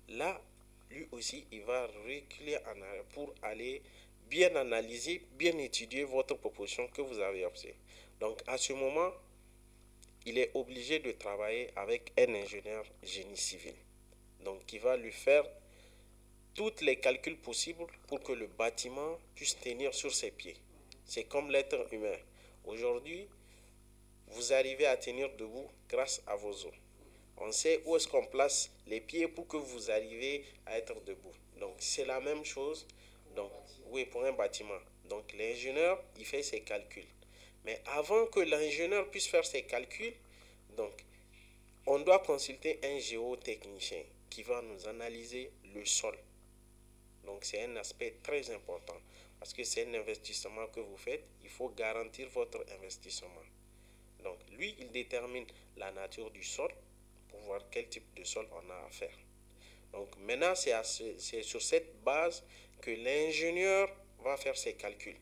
[0.09, 0.41] Là,
[0.91, 3.81] lui aussi, il va reculer en arrière pour aller
[4.29, 7.75] bien analyser, bien étudier votre proposition que vous avez obtenue.
[8.19, 9.13] Donc, à ce moment,
[10.27, 13.75] il est obligé de travailler avec un ingénieur génie civil.
[14.45, 15.45] Donc, qui va lui faire
[16.55, 20.57] tous les calculs possibles pour que le bâtiment puisse tenir sur ses pieds.
[21.05, 22.17] C'est comme l'être humain.
[22.65, 23.29] Aujourd'hui,
[24.29, 26.75] vous arrivez à tenir debout grâce à vos os.
[27.39, 31.33] On sait où est-ce qu'on place les pieds pour que vous arriviez à être debout.
[31.59, 32.87] Donc, c'est la même chose.
[33.35, 33.51] Donc,
[33.87, 34.79] oui, pour un bâtiment.
[35.09, 37.07] Donc, l'ingénieur, il fait ses calculs.
[37.65, 40.15] Mais avant que l'ingénieur puisse faire ses calculs,
[40.77, 40.93] donc,
[41.87, 46.17] on doit consulter un géotechnicien qui va nous analyser le sol.
[47.25, 48.97] Donc, c'est un aspect très important
[49.39, 51.25] parce que c'est un investissement que vous faites.
[51.43, 53.29] Il faut garantir votre investissement.
[54.23, 55.47] Donc, lui, il détermine
[55.77, 56.71] la nature du sol
[57.29, 59.17] pour voir quel type de sol on a à faire.
[59.93, 62.45] Donc, maintenant, c'est ce- c'est sur cette base
[62.81, 65.19] que l'ingénieur va faire ses calculs.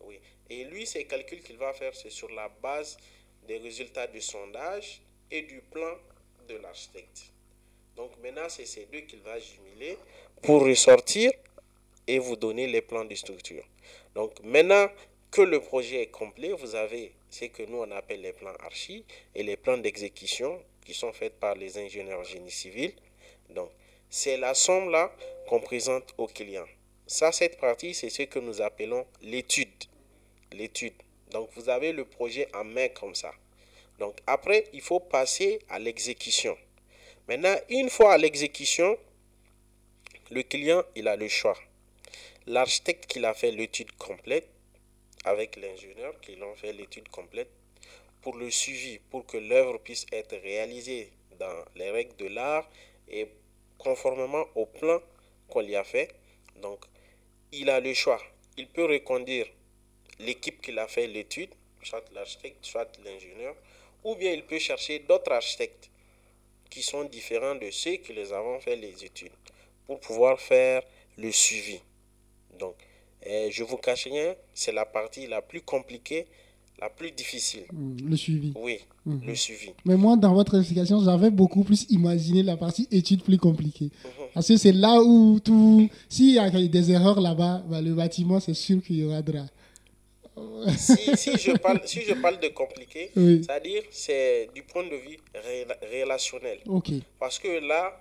[0.00, 0.20] Oui.
[0.50, 2.96] Et lui, ses calculs qu'il va faire, c'est sur la base
[3.46, 5.96] des résultats du sondage et du plan
[6.48, 7.32] de l'architecte.
[7.96, 9.96] Donc maintenant, c'est ces deux qu'il va jumeler
[10.42, 11.32] pour ressortir
[12.06, 13.64] et vous donner les plans de structure.
[14.14, 14.88] Donc maintenant
[15.30, 19.04] que le projet est complet, vous avez ce que nous on appelle les plans archi
[19.34, 22.92] et les plans d'exécution qui sont faits par les ingénieurs génie civil.
[23.50, 23.70] Donc
[24.10, 25.14] c'est la somme là
[25.48, 26.66] qu'on présente au client.
[27.06, 29.68] Ça, cette partie, c'est ce que nous appelons l'étude.
[30.54, 30.94] L'étude.
[31.30, 33.32] Donc vous avez le projet en main comme ça.
[33.98, 36.56] Donc après, il faut passer à l'exécution.
[37.28, 38.96] Maintenant, une fois à l'exécution,
[40.30, 41.56] le client, il a le choix.
[42.46, 44.48] L'architecte qui a fait l'étude complète,
[45.24, 47.50] avec l'ingénieur qui l'ont fait l'étude complète,
[48.20, 52.68] pour le suivi, pour que l'œuvre puisse être réalisée dans les règles de l'art
[53.08, 53.28] et
[53.78, 55.00] conformément au plan
[55.48, 56.10] qu'on lui a fait.
[56.56, 56.84] Donc,
[57.52, 58.20] il a le choix.
[58.56, 59.46] Il peut reconduire
[60.20, 61.50] l'équipe qui a fait l'étude,
[61.82, 63.54] soit l'architecte, soit l'ingénieur,
[64.04, 65.90] ou bien il peut chercher d'autres architectes
[66.70, 69.32] qui sont différents de ceux qui les avons fait les études
[69.86, 70.82] pour pouvoir faire
[71.18, 71.78] le suivi.
[72.58, 72.74] Donc,
[73.24, 76.26] eh, je vous cache rien, c'est la partie la plus compliquée,
[76.80, 77.64] la plus difficile.
[77.72, 78.52] Mm, Le suivi.
[78.56, 79.20] Oui, Mhm.
[79.26, 79.70] le suivi.
[79.84, 83.90] Mais moi, dans votre explication, j'avais beaucoup plus imaginé la partie étude plus compliquée.
[84.32, 85.88] Parce que c'est là où tout.
[86.08, 89.32] S'il y a des erreurs là-bas, bah, le bâtiment, c'est sûr qu'il y aura de
[89.32, 89.46] la.
[90.76, 93.42] Si, si je parle, si je parle de compliqué, Oui.
[93.44, 95.66] c'est-à-dire c'est du point de vue ré-
[96.00, 96.60] relationnel.
[97.18, 97.98] Parce que là,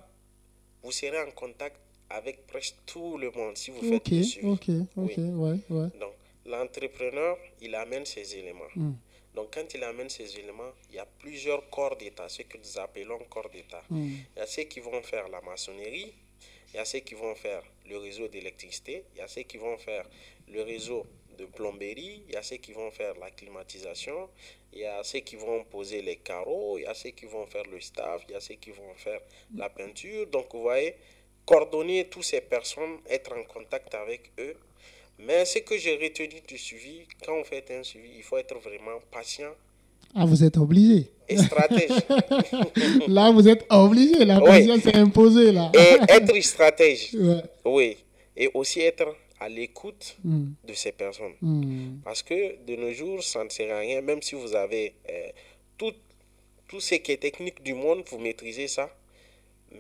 [0.81, 1.77] vous serez en contact
[2.09, 4.47] avec presque tout le monde si vous faites Ok, le suivi.
[4.47, 5.23] ok, ok, Oui.
[5.29, 5.87] ouais, ouais.
[5.99, 6.13] Donc,
[6.45, 8.71] l'entrepreneur, il amène ses éléments.
[8.75, 8.91] Mm.
[9.35, 12.77] Donc quand il amène ces éléments, il y a plusieurs corps d'État, ce que nous
[12.79, 13.81] appelons corps d'État.
[13.89, 14.05] Mm.
[14.35, 16.13] Il y a ceux qui vont faire la maçonnerie,
[16.71, 19.57] il y a ceux qui vont faire le réseau d'électricité, il y a ceux qui
[19.57, 20.05] vont faire
[20.47, 21.05] le réseau
[21.37, 24.29] de plomberie, il y a ceux qui vont faire la climatisation,
[24.73, 27.45] il y a ceux qui vont poser les carreaux, il y a ceux qui vont
[27.45, 29.19] faire le staff, il y a ceux qui vont faire
[29.55, 30.27] la peinture.
[30.27, 30.95] Donc vous voyez,
[31.45, 34.55] coordonner toutes ces personnes, être en contact avec eux.
[35.19, 38.57] Mais ce que j'ai retenu du suivi, quand on fait un suivi, il faut être
[38.59, 39.53] vraiment patient
[40.15, 41.11] Ah, vous êtes obligé.
[41.29, 41.91] et stratège.
[43.07, 44.25] Là, vous êtes obligé.
[44.25, 44.45] La Oui.
[44.49, 45.71] patience s'est imposée, là.
[45.73, 47.41] et être stratège, Ouais.
[47.65, 47.97] oui.
[48.35, 50.45] Et aussi être à l'écoute Mm.
[50.69, 51.35] de ces personnes.
[51.41, 52.01] Mm.
[52.03, 55.29] Parce que de nos jours, ça ne sert à rien, même si vous avez euh,
[55.77, 55.93] tout,
[56.67, 58.85] tout ce qui est technique du monde, vous maîtrisez ça.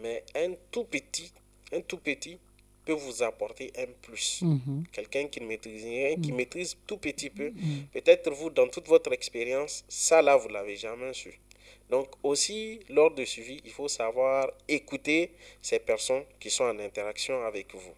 [0.01, 1.31] Mais un tout petit,
[1.71, 2.37] un tout petit
[2.85, 4.41] peut vous apporter un plus.
[4.41, 4.83] Mhm.
[4.91, 7.53] Quelqu'un qui ne maîtrise rien, qui maîtrise tout petit peu,
[7.93, 11.39] peut-être vous, dans toute votre expérience, ça là, vous l'avez jamais su.
[11.89, 17.35] Donc aussi, lors de suivi, il faut savoir écouter ces personnes qui sont en interaction
[17.45, 17.93] avec vous.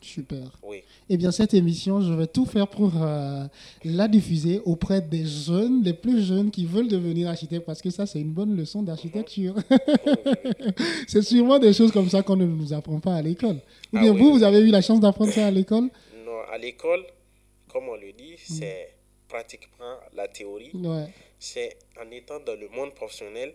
[0.00, 0.58] Super.
[0.62, 0.82] Oui.
[1.08, 3.44] Eh bien, cette émission, je vais tout faire pour euh,
[3.84, 8.06] la diffuser auprès des jeunes, les plus jeunes qui veulent devenir architectes, parce que ça,
[8.06, 9.54] c'est une bonne leçon d'architecture.
[11.06, 13.56] c'est sûrement des choses comme ça qu'on ne nous apprend pas à l'école.
[13.92, 14.38] Ou Ah bien oui, vous, oui.
[14.38, 15.90] vous avez eu la chance d'apprendre ça à l'école?
[16.24, 17.04] Non, à l'école,
[17.72, 18.94] comme on le dit, c'est
[19.28, 20.70] pratiquement la théorie.
[20.74, 21.08] Ouais.
[21.38, 23.52] C'est en étant dans le monde professionnel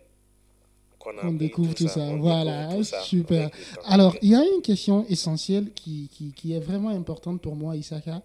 [1.06, 2.14] qu'on On découvre tout ça.
[2.16, 3.50] Voilà, découvre tout ça super.
[3.84, 7.76] Alors, il y a une question essentielle qui, qui, qui est vraiment importante pour moi,
[7.76, 8.22] Isaka.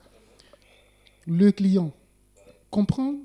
[1.27, 1.91] Le client
[2.69, 3.15] comprend.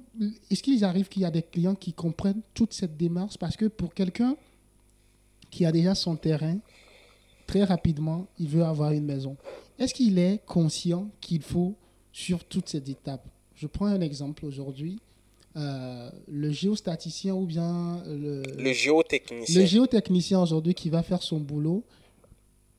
[0.51, 3.39] Est-ce qu'il arrive qu'il y a des clients qui comprennent toute cette démarche?
[3.39, 4.37] Parce que pour quelqu'un
[5.51, 6.59] qui a déjà son terrain,
[7.47, 9.37] très rapidement, il veut avoir une maison.
[9.79, 11.75] Est-ce qu'il est conscient qu'il faut
[12.13, 13.27] sur toutes ces étapes?
[13.55, 15.01] Je prends un exemple aujourd'hui.
[15.57, 19.61] Euh, le géostaticien ou bien le, le géotechnicien.
[19.61, 21.83] le géotechnicien aujourd'hui qui va faire son boulot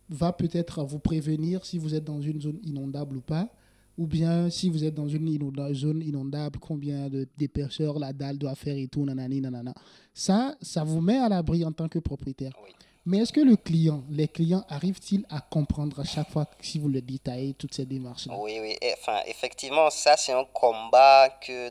[0.09, 3.49] va peut-être vous prévenir si vous êtes dans une zone inondable ou pas,
[3.97, 5.27] ou bien si vous êtes dans une
[5.73, 9.73] zone inondable, combien de- d'épaisseur la dalle doit faire et tout, nanani, nanana.
[10.13, 12.51] Ça, ça vous met à l'abri en tant que propriétaire.
[12.63, 12.71] Oui.
[13.07, 16.89] Mais est-ce que le client, les clients arrivent-ils à comprendre à chaque fois si vous
[16.89, 18.35] le détaillez toutes ces démarches-là?
[18.39, 18.75] Oui, oui.
[18.99, 21.69] Enfin, effectivement, ça, c'est un combat que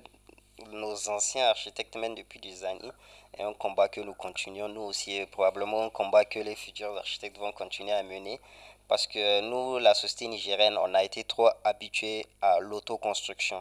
[0.73, 2.93] nos anciens architectes mènent depuis des années.
[3.39, 6.97] Et un combat que nous continuons, nous aussi, et probablement un combat que les futurs
[6.97, 8.41] architectes vont continuer à mener.
[8.89, 13.61] Parce que nous, la société nigérienne, on a été trop habitués à l'autoconstruction.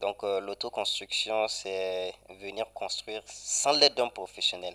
[0.00, 4.74] Donc, euh, l'autoconstruction, c'est venir construire sans l'aide d'un professionnel.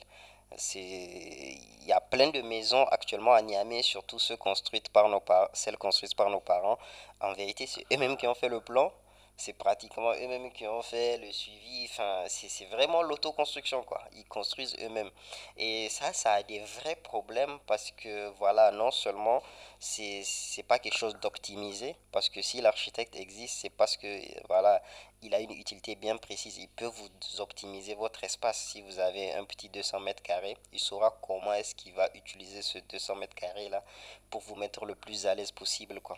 [0.75, 5.49] Il y a plein de maisons actuellement à Niamey, surtout ceux construites par nos par-
[5.53, 6.77] celles construites par nos parents.
[7.21, 8.91] En vérité, c'est eux-mêmes qui ont fait le plan.
[9.35, 11.87] C'est pratiquement eux-mêmes qui ont fait le suivi.
[11.89, 14.01] Enfin, c'est vraiment l'autoconstruction, quoi.
[14.13, 15.09] Ils construisent eux-mêmes.
[15.57, 19.41] Et ça, ça a des vrais problèmes parce que, voilà, non seulement
[19.79, 20.23] c'est
[20.65, 24.07] pas quelque chose d'optimisé, parce que si l'architecte existe, c'est parce que,
[24.47, 24.81] voilà,
[25.21, 26.57] il a une utilité bien précise.
[26.57, 27.09] Il peut vous
[27.41, 28.57] optimiser votre espace.
[28.57, 32.61] Si vous avez un petit 200 mètres carrés, il saura comment est-ce qu'il va utiliser
[32.61, 33.83] ce 200 mètres carrés là
[34.29, 36.17] pour vous mettre le plus à l'aise possible, quoi.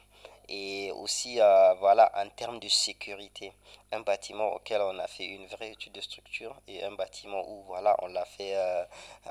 [0.49, 3.53] Et aussi, euh, voilà, en termes de sécurité,
[3.91, 7.63] un bâtiment auquel on a fait une vraie étude de structure et un bâtiment où,
[7.63, 8.84] voilà, on l'a fait euh,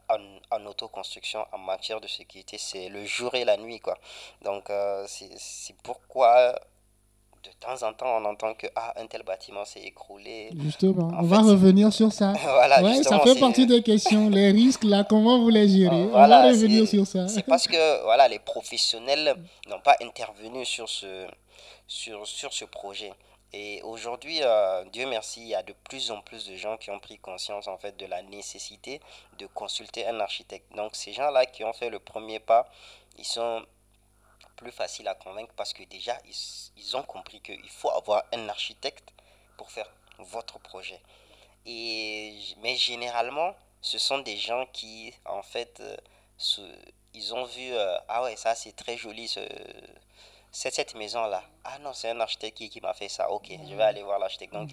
[0.09, 3.99] en, en autoconstruction en matière de sécurité, c'est le jour et la nuit, quoi.
[4.43, 6.55] Donc, euh, c'est pourquoi
[7.45, 10.51] de temps en temps, on entend que ah, un tel bâtiment s'est écroulé.
[10.59, 12.33] Justement, En on fait, va revenir sur ça.
[12.43, 14.31] voilà, ouais, ça fait partie des questions.
[14.31, 17.29] Les risques, là, comment vous les gérez On va revenir sur ça.
[17.29, 19.35] C'est parce que voilà, les professionnels
[19.69, 21.27] n'ont pas intervenu sur ce,
[21.87, 23.13] sur, sur ce projet.
[23.53, 26.91] Et aujourd'hui, euh, Dieu merci, il y a de plus en plus de gens qui
[26.91, 29.01] ont pris conscience en fait de la nécessité
[29.39, 30.75] de consulter un architecte.
[30.75, 32.69] Donc ces gens-là qui ont fait le premier pas,
[33.17, 33.63] ils sont
[34.57, 38.49] plus faciles à convaincre parce que déjà, ils, ils ont compris qu'il faut avoir un
[38.49, 39.13] architecte
[39.57, 41.01] pour faire votre projet.
[41.67, 45.97] Et, mais généralement, ce sont des gens qui, en fait, euh,
[47.15, 49.41] ils ont vu, euh, ah ouais, ça c'est très joli, ce,
[50.55, 51.43] c'est cette maison-là.
[51.65, 53.29] Ah non, c'est un architecte qui, qui m'a fait ça.
[53.31, 54.53] Ok, je vais aller voir l'architecte.
[54.53, 54.69] Donc,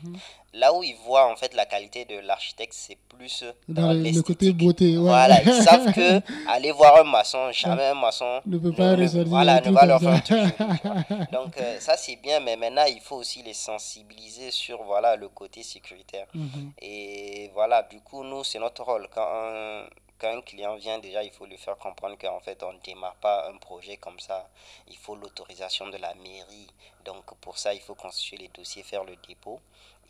[0.53, 4.21] là où ils voient en fait la qualité de l'architecte, c'est plus Dans dans, le-
[4.21, 5.03] côté beauté, ouais.
[5.03, 9.27] Voilà, ils savent que aller voir un maçon, jamais un maçon Ne peut pas ressortir
[9.27, 10.21] voilà, un ne va leur faire.
[11.31, 15.29] Donc euh, ça c'est bien, mais maintenant il faut aussi les sensibiliser sur voilà le
[15.29, 16.27] côté sécuritaire.
[16.35, 16.73] Mhm.
[16.81, 19.85] Et voilà, du coup nous c'est notre rôle quand un,
[20.21, 23.15] quand un client vient, déjà, il faut lui faire comprendre qu'en fait, on ne démarre
[23.15, 24.47] pas un projet comme ça.
[24.87, 26.67] Il faut l'autorisation de la mairie.
[27.05, 29.59] Donc, pour ça, il faut constituer les dossiers, faire le dépôt.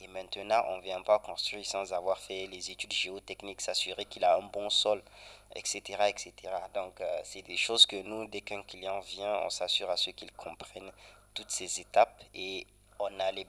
[0.01, 4.35] Et maintenant, on vient pas construire sans avoir fait les études géotechniques, s'assurer qu'il a
[4.35, 5.01] un bon sol,
[5.55, 5.81] etc.
[6.09, 6.33] etc.
[6.73, 10.09] Donc, euh, c'est des choses que nous, dès qu'un client vient, on s'assure à ce
[10.09, 10.91] qu'il comprenne
[11.33, 12.67] toutes ces étapes et
[12.99, 13.47] on a les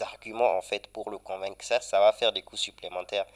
[0.00, 1.64] arguments en fait pour le convaincre.
[1.64, 3.26] Ça, ça va faire des coûts supplémentaires.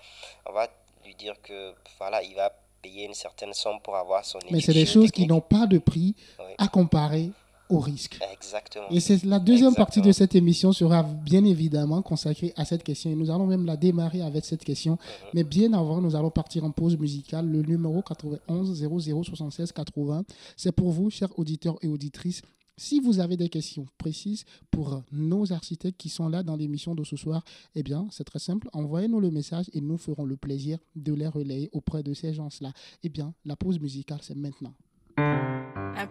[0.46, 0.66] On va
[1.07, 4.75] lui dire que voilà, il va payer une certaine somme pour avoir son Mais c'est
[4.75, 6.14] des choses qui n'ont pas de prix
[6.59, 7.31] à comparer
[7.69, 8.19] au risque.
[8.33, 8.87] Exactement.
[8.90, 13.11] Et c'est la deuxième partie de cette émission sera bien évidemment consacrée à cette question.
[13.11, 14.92] Et nous allons même la démarrer avec cette question.
[14.92, 15.29] Mhm.
[15.35, 17.47] Mais bien avant, nous allons partir en pause musicale.
[17.47, 20.25] Le numéro 91 00 76 80.
[20.57, 22.42] C'est pour vous, chers auditeurs et auditrices.
[22.78, 27.04] Si vous avez des questions précises pour nos architectes qui sont là dans l'émission de
[27.04, 27.42] ce soir,
[27.74, 28.68] eh bien, c'est très simple.
[28.74, 32.74] Envoyez-nous le message et nous ferons le plaisir de les relayer auprès de ces gens-là.
[33.02, 34.74] Eh bien, la pause musicale, c'est maintenant.
[35.18, 36.06] I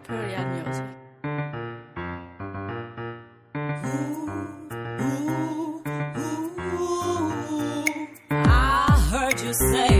[9.10, 9.95] heard you saying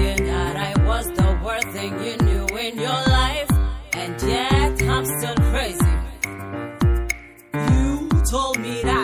[8.27, 8.96] told me that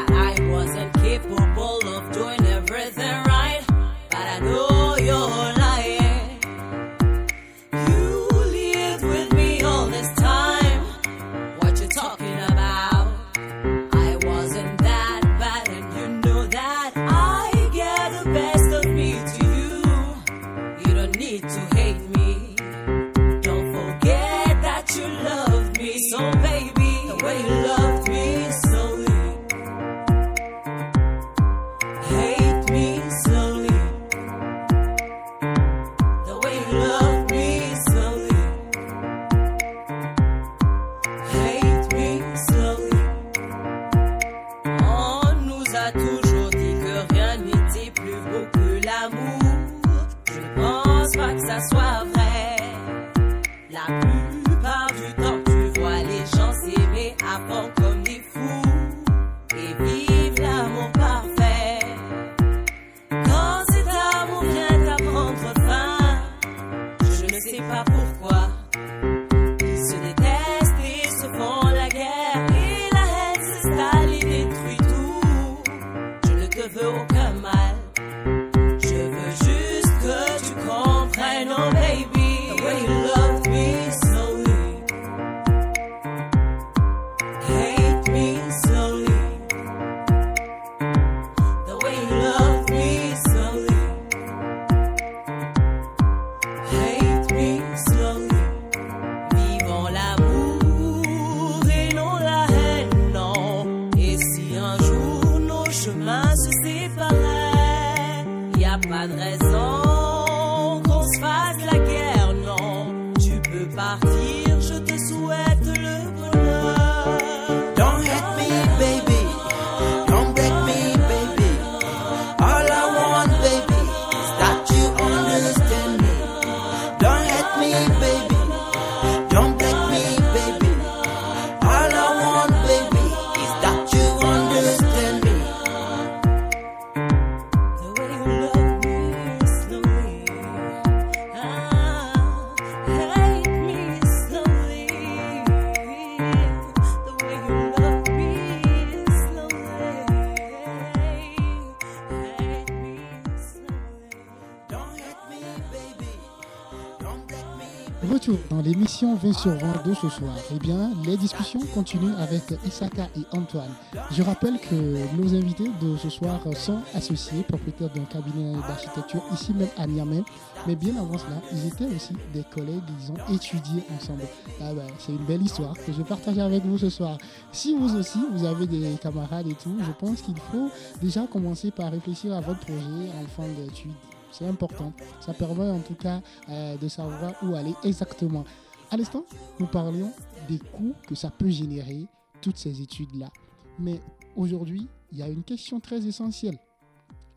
[159.22, 160.34] 20 sur 20 de ce soir.
[160.52, 163.70] Eh bien, les discussions continuent avec Isaka et Antoine.
[164.10, 164.74] Je rappelle que
[165.16, 170.24] nos invités de ce soir sont associés, propriétaires d'un cabinet d'architecture ici même à Niamey.
[170.66, 174.22] Mais bien avant cela, ils étaient aussi des collègues, ils ont étudié ensemble.
[174.60, 177.16] Ah c'est une belle histoire que je partage avec vous ce soir.
[177.52, 180.68] Si vous aussi, vous avez des camarades et tout, je pense qu'il faut
[181.00, 183.92] déjà commencer par réfléchir à votre projet en fin d'études.
[184.32, 184.92] C'est important.
[185.20, 188.44] Ça permet en tout cas euh, de savoir où aller exactement.
[188.92, 189.24] À l'instant,
[189.58, 190.12] nous parlions
[190.50, 192.04] des coûts que ça peut générer,
[192.42, 193.30] toutes ces études-là.
[193.78, 193.98] Mais
[194.36, 196.58] aujourd'hui, il y a une question très essentielle.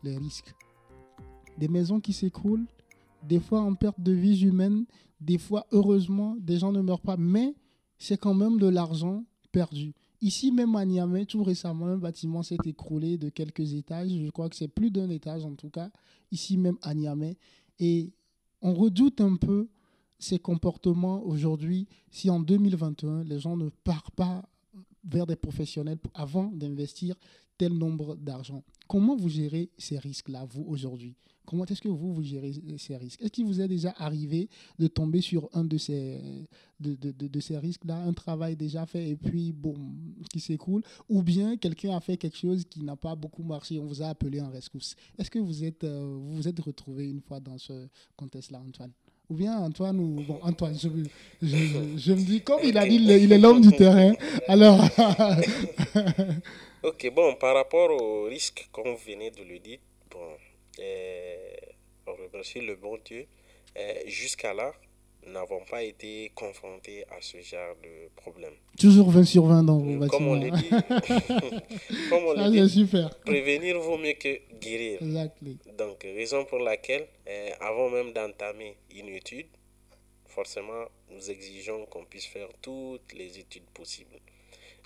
[0.02, 0.54] Les risques.
[1.56, 2.66] Des maisons qui s'écroulent,
[3.22, 4.84] des fois en perte de vie humaine,
[5.22, 7.16] des fois, heureusement, des gens ne meurent pas.
[7.16, 7.54] Mais
[7.96, 9.94] c'est quand même de l'argent perdu.
[10.20, 14.10] Ici, même à Niamey, tout récemment, un bâtiment s'est écroulé de quelques étages.
[14.10, 15.88] Je crois que c'est plus d'un étage en tout cas,
[16.30, 17.38] ici même à Niamey.
[17.78, 18.12] Et
[18.60, 19.68] on redoute un peu
[20.18, 24.48] ces comportements aujourd'hui, si en 2021, les gens ne partent pas
[25.04, 27.14] vers des professionnels avant d'investir
[27.58, 31.14] tel nombre d'argent, comment vous gérez ces risques-là, vous, aujourd'hui?
[31.46, 33.22] Comment est-ce que vous, vous gérez ces risques?
[33.22, 34.48] Est-ce qu'il vous est déjà arrivé
[34.80, 36.20] de tomber sur un de ces,
[36.80, 39.74] de, de- de- ces risques-là, un travail déjà fait et puis, bon,
[40.32, 43.86] qui s'écoule Ou bien quelqu'un a fait quelque chose qui n'a pas beaucoup marché, on
[43.86, 44.96] vous a appelé en rescousse?
[45.16, 47.86] Est-ce que vous êtes, euh, vous vous êtes retrouvé une fois dans ce
[48.16, 48.90] contexte-là, Antoine?
[49.30, 50.88] Ou bien Antoine, ou bon, Antoine, je,
[51.42, 54.12] je, je- je me dis, comme il a dit, il est l'homme du terrain,
[54.48, 54.80] alors,
[56.82, 59.78] Ok, bon, par rapport au risque, comme vous venez de le dire,
[60.10, 60.36] bon,
[60.78, 61.50] euh,
[62.06, 63.26] on remercie le bon Dieu.
[63.76, 64.72] Euh, Jusqu'à là,
[65.26, 68.52] n'avons pas été confrontés à ce genre de problème.
[68.78, 70.68] toujours 20 sur 20 dans vos Comme on le dit,
[72.10, 73.10] comme on Ça, dit, super.
[73.20, 75.02] prévenir vaut mieux que guérir.
[75.02, 75.58] Exactly.
[75.76, 79.46] Donc, raison pour laquelle, euh, avant même d'entamer une étude,
[80.26, 84.18] forcément, nous exigeons qu'on puisse faire toutes les études possibles.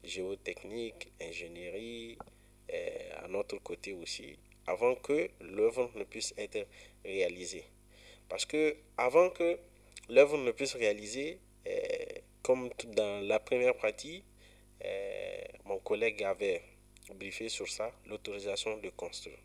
[0.04, 2.16] Géotechnique, ingénierie,
[2.72, 4.36] euh, à notre côté aussi,
[4.66, 6.66] avant que l'œuvre ne puisse être
[7.04, 7.64] réalisée.
[8.28, 9.58] Parce que avant que
[10.10, 11.72] l'œuvre ne puisse réaliser, euh,
[12.42, 14.24] comme dans la première partie,
[14.84, 16.62] euh, mon collègue avait
[17.14, 19.38] briefé sur ça, l'autorisation de construire.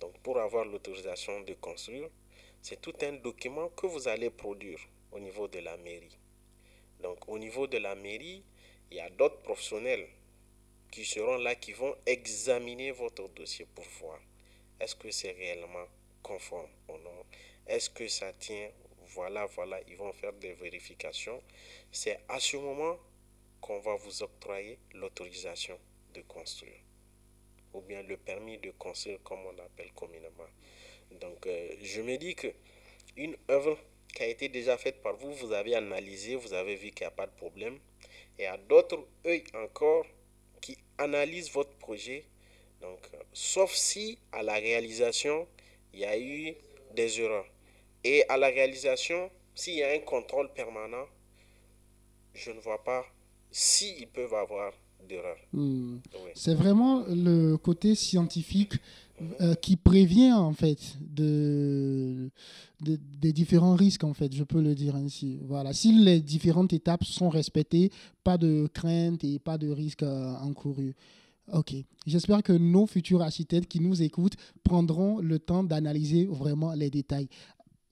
[0.00, 2.08] Donc, pour avoir l'autorisation de construire,
[2.60, 4.80] c'est tout un document que vous allez produire
[5.12, 6.18] au niveau de la mairie.
[7.00, 8.42] Donc, au niveau de la mairie,
[8.90, 10.06] il y a d'autres professionnels
[10.90, 14.20] qui seront là, qui vont examiner votre dossier pour voir
[14.80, 15.86] est-ce que c'est réellement
[16.22, 17.24] conforme ou non.
[17.66, 18.68] Est-ce que ça tient
[19.14, 21.42] Voilà, voilà, ils vont faire des vérifications.
[21.90, 22.98] C'est à ce moment
[23.60, 25.78] qu'on va vous octroyer l'autorisation
[26.14, 26.80] de construire
[27.74, 30.48] ou bien le permis de construire comme on appelle communément.
[31.20, 32.48] Donc euh, je me dis que
[33.16, 33.78] une œuvre
[34.14, 37.08] qui a été déjà faite par vous, vous avez analysé, vous avez vu qu'il n'y
[37.08, 37.78] a pas de problème.
[38.38, 40.06] Et à d'autres œils encore
[40.60, 42.24] qui analysent votre projet.
[42.80, 45.46] Donc, euh, sauf si à la réalisation,
[45.92, 46.54] il y a eu
[46.94, 47.46] des erreurs.
[48.04, 51.06] Et à la réalisation, s'il y a un contrôle permanent,
[52.34, 53.04] je ne vois pas
[53.50, 54.72] s'ils peuvent avoir
[55.08, 55.36] d'erreurs.
[55.52, 55.98] Hmm.
[56.14, 56.30] Oui.
[56.34, 58.74] C'est vraiment le côté scientifique
[59.40, 62.30] euh, qui prévient en fait de,
[62.80, 65.38] de- des différents risques en fait, je peux le dire ainsi.
[65.42, 67.90] Voilà, si les différentes étapes sont respectées,
[68.24, 70.94] pas de crainte et pas de risque euh, encouru.
[71.52, 71.74] Ok,
[72.06, 77.28] j'espère que nos futurs architectes qui nous écoutent prendront le temps d'analyser vraiment les détails.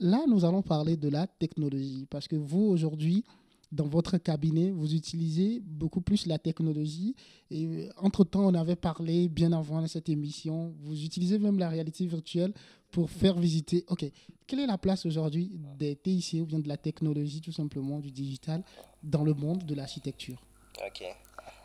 [0.01, 3.22] Là, nous allons parler de la technologie parce que vous aujourd'hui,
[3.70, 7.14] dans votre cabinet, vous utilisez beaucoup plus la technologie.
[7.51, 12.07] Et euh, entre-temps, on avait parlé bien avant cette émission, vous utilisez même la réalité
[12.07, 12.55] virtuelle
[12.90, 13.84] pour faire visiter.
[13.88, 14.07] Ok,
[14.46, 18.11] quelle est la place aujourd'hui des TIC ou bien de la technologie, tout simplement, du
[18.11, 18.62] digital,
[19.03, 20.40] dans le monde de l'architecture?
[20.84, 21.05] Ok.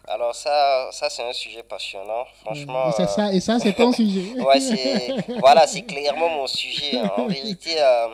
[0.08, 2.26] Alors ça, ça c'est un sujet passionnant.
[2.42, 4.34] Franchement, et, c'est euh, ça, et ça, c'est ton sujet.
[4.40, 7.00] ouais, c'est voilà, c'est clairement mon sujet.
[7.00, 7.12] hein.
[7.18, 8.08] En vérité, euh,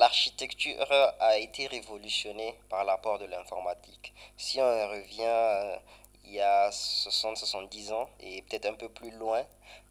[0.00, 0.90] l'architecture
[1.20, 4.14] a été révolutionnée par l'apport de l'informatique.
[4.38, 5.76] Si on revient euh,
[6.24, 9.44] il y a 60-70 ans et peut-être un peu plus loin,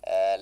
[0.07, 0.37] euh,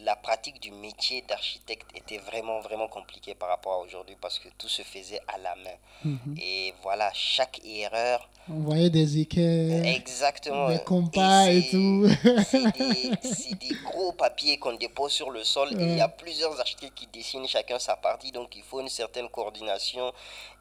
[0.00, 4.48] la pratique du métier d'architecte était vraiment, vraiment compliquée par rapport à aujourd'hui parce que
[4.58, 5.76] tout se faisait à la main.
[6.04, 6.36] Mhm.
[6.40, 10.68] Et voilà, chaque erreur On voyait des équerres, Exactement.
[10.68, 12.06] des compas et, tout.
[12.44, 16.58] C'est des, des gros papiers qu'on dépose sur le sol et il y a plusieurs
[16.60, 20.12] architectes qui dessinent chacun sa partie, donc il faut une certaine coordination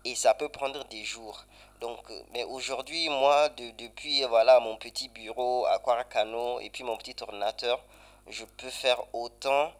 [0.05, 1.43] et ça peut prendre des jours.
[1.79, 6.83] Donc, euh, mais aujourd'hui, moi, de- depuis voilà mon petit bureau à Quaracano et puis
[6.83, 7.83] mon petit ordinateur,
[8.29, 9.73] je peux faire autant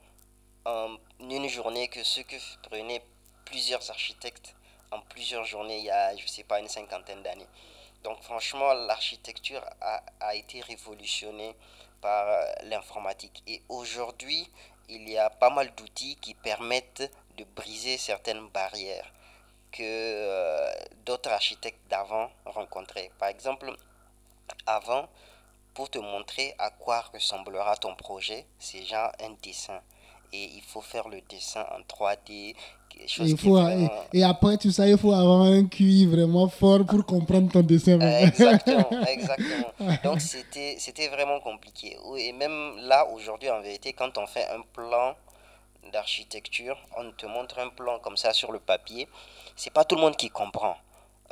[0.66, 3.04] en une journée que ce que prenaient
[3.46, 4.56] plusieurs architectes
[4.92, 7.48] en plusieurs journées il y a, je sais pas, une cinquantaine d'années.
[8.04, 11.56] Donc franchement, l'architecture a, a été révolutionnée
[12.02, 13.44] par euh, l'informatique.
[13.48, 14.50] Et aujourd'hui,
[14.90, 19.12] il y a pas mal d'outils qui permettent de briser certaines barrières
[19.72, 20.72] que euh,
[21.06, 23.12] d'autres architectes d'avant rencontraient.
[23.20, 23.76] Par exemple,
[24.66, 25.10] avant,
[25.78, 29.80] pour te montrer à quoi ressemblera ton projet, c'est genre un dessin.
[30.34, 32.56] Et il faut faire le dessin en 3D.
[32.90, 35.14] quelque chose Et, il qui est faut, vraiment- et, et après tout ça, il faut
[35.14, 38.02] avoir un QI vraiment fort pour comprendre ton dessin.
[38.02, 39.72] Euh, Exactement, exactement.
[40.04, 41.96] Donc c'était c'était vraiment compliqué.
[42.06, 42.58] Oui, Et même
[42.92, 45.16] là, aujourd'hui, en vérité, quand on fait un plan
[45.94, 49.08] d'architecture, on te montre un plan comme ça sur le papier,
[49.56, 50.76] c'est pas tout le monde qui comprend.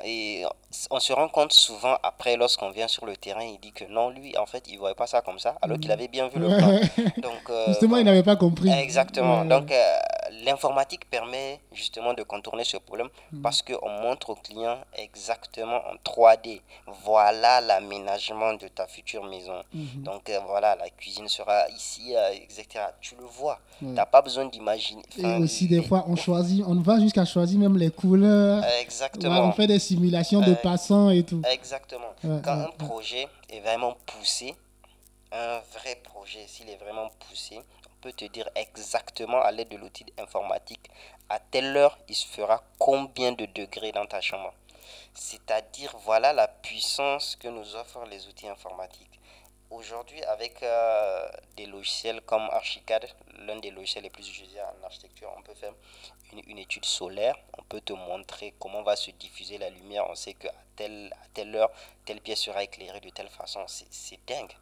[0.04, 0.44] Et
[0.92, 4.10] on se rend compte souvent après, lorsqu'on vient sur le terrain, il dit que non,
[4.10, 6.48] lui, en fait, il voyait pas ça comme ça, alors qu'il avait bien vu le
[6.48, 6.80] plan.
[7.22, 8.70] Donc, euh, Justement, il n'avait pas compris.
[8.70, 9.42] Exactement.
[9.42, 9.48] Ouais.
[9.48, 9.98] Donc, euh,
[10.44, 13.42] l'informatique permet justement de contourner ce problème Mhm.
[13.42, 16.62] parce qu'on montre au client exactement en 3D.
[17.04, 19.62] Voilà l'aménagement de ta future maison.
[19.74, 20.04] Mhm.
[20.04, 22.86] Donc euh, voilà, la cuisine sera ici, euh, etc.
[23.02, 23.60] Tu le vois.
[23.82, 23.88] Ouais.
[23.90, 25.04] Tu n'as pas besoin d'imaginer.
[25.18, 28.64] Et aussi, des fois, on choisit, on va jusqu'à choisir même les couleurs.
[28.82, 29.42] Exactement.
[29.48, 31.42] on fait des simulations de passants et tout.
[31.52, 32.12] Exactement.
[32.24, 34.56] Ouais, Quand un projet est vraiment poussé,
[35.32, 37.60] un vrai projet, s'il est vraiment poussé,
[38.06, 40.92] peut te dire exactement à l'aide de l'outil informatique,
[41.28, 44.54] à telle heure, il se fera combien de degrés dans ta chambre.
[45.16, 49.20] C'est-à-dire, voilà la puissance que nous offrent les outils informatiques.
[49.72, 51.28] Aujourd'hui, avec euh,
[51.58, 53.04] des logiciels comme Archicad,
[53.40, 55.74] l'un des logiciels les plus utilisés en architecture, on peut faire
[56.32, 57.36] une, étude solaire.
[57.58, 60.06] On peut te montrer comment va se diffuser la lumière.
[60.08, 61.72] On sait qu'à telle, à telle heure,
[62.06, 63.66] telle pièce sera éclairée de telle façon.
[63.68, 64.54] C'est dingue.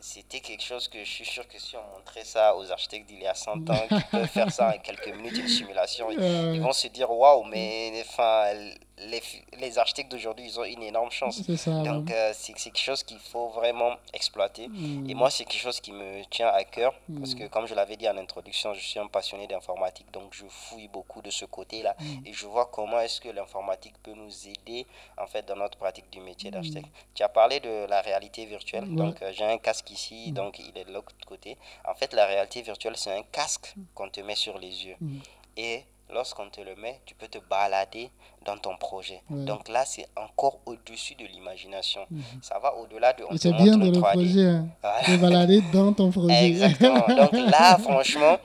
[0.00, 3.22] C'était quelque chose que je suis sûr que si on montrait ça aux architectes d'il
[3.22, 6.60] y a 100 ans, qui peuvent faire ça en quelques minutes, une simulation, Euh, ils
[6.60, 8.52] vont se dire waouh, mais enfin,
[8.98, 9.22] les,
[9.58, 11.42] les architectes d'aujourd'hui, ils ont une énorme chance.
[11.56, 11.70] Ça.
[11.82, 14.68] Donc, euh, c'est quelque chose qu'il faut vraiment exploiter.
[14.68, 15.08] Mm.
[15.10, 17.38] Et moi, c'est quelque chose qui me tient à cœur parce Mm.
[17.38, 20.88] que, comme je l'avais dit en introduction, je suis un passionné d'informatique, donc je fouille
[20.88, 22.26] beaucoup de ce côté-là Mm.
[22.26, 24.86] et je vois comment est-ce que l'informatique peut nous aider
[25.18, 26.88] en fait dans notre pratique du métier d'architecte.
[27.14, 30.76] Tu as parlé de la réalité virtuelle, donc euh, j'ai un casque ici, donc il
[30.78, 31.56] est de l'autre côté.
[31.88, 35.18] En fait, la réalité virtuelle, c'est un casque qu'on te met sur les yeux Mm.
[35.56, 38.10] et lorsqu'on te le met, tu peux te balader
[38.44, 39.20] dans ton projet.
[39.28, 39.44] Ouais.
[39.44, 42.06] Donc là, c'est encore au-dessus de l'imagination.
[42.08, 42.22] Mhm.
[42.42, 44.12] Ça va au-delà de te C'est bien de le le 3D.
[44.12, 44.44] projet.
[44.46, 44.68] Hein.
[44.82, 45.08] Voilà.
[45.08, 46.46] De balader dans ton projet.
[46.46, 47.04] Exactement.
[47.08, 48.38] Donc là, franchement,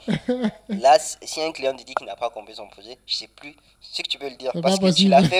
[0.68, 3.54] là, si un client te dit qu'il n'a pas compris son projet, je sais plus
[3.80, 5.38] ce que tu peux le dire parce que tu l'as fait,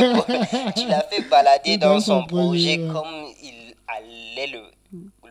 [0.76, 2.92] tu l'as fait balader Dans dans, son son projet, projet, ouais.
[2.92, 5.21] comme il allait le, le-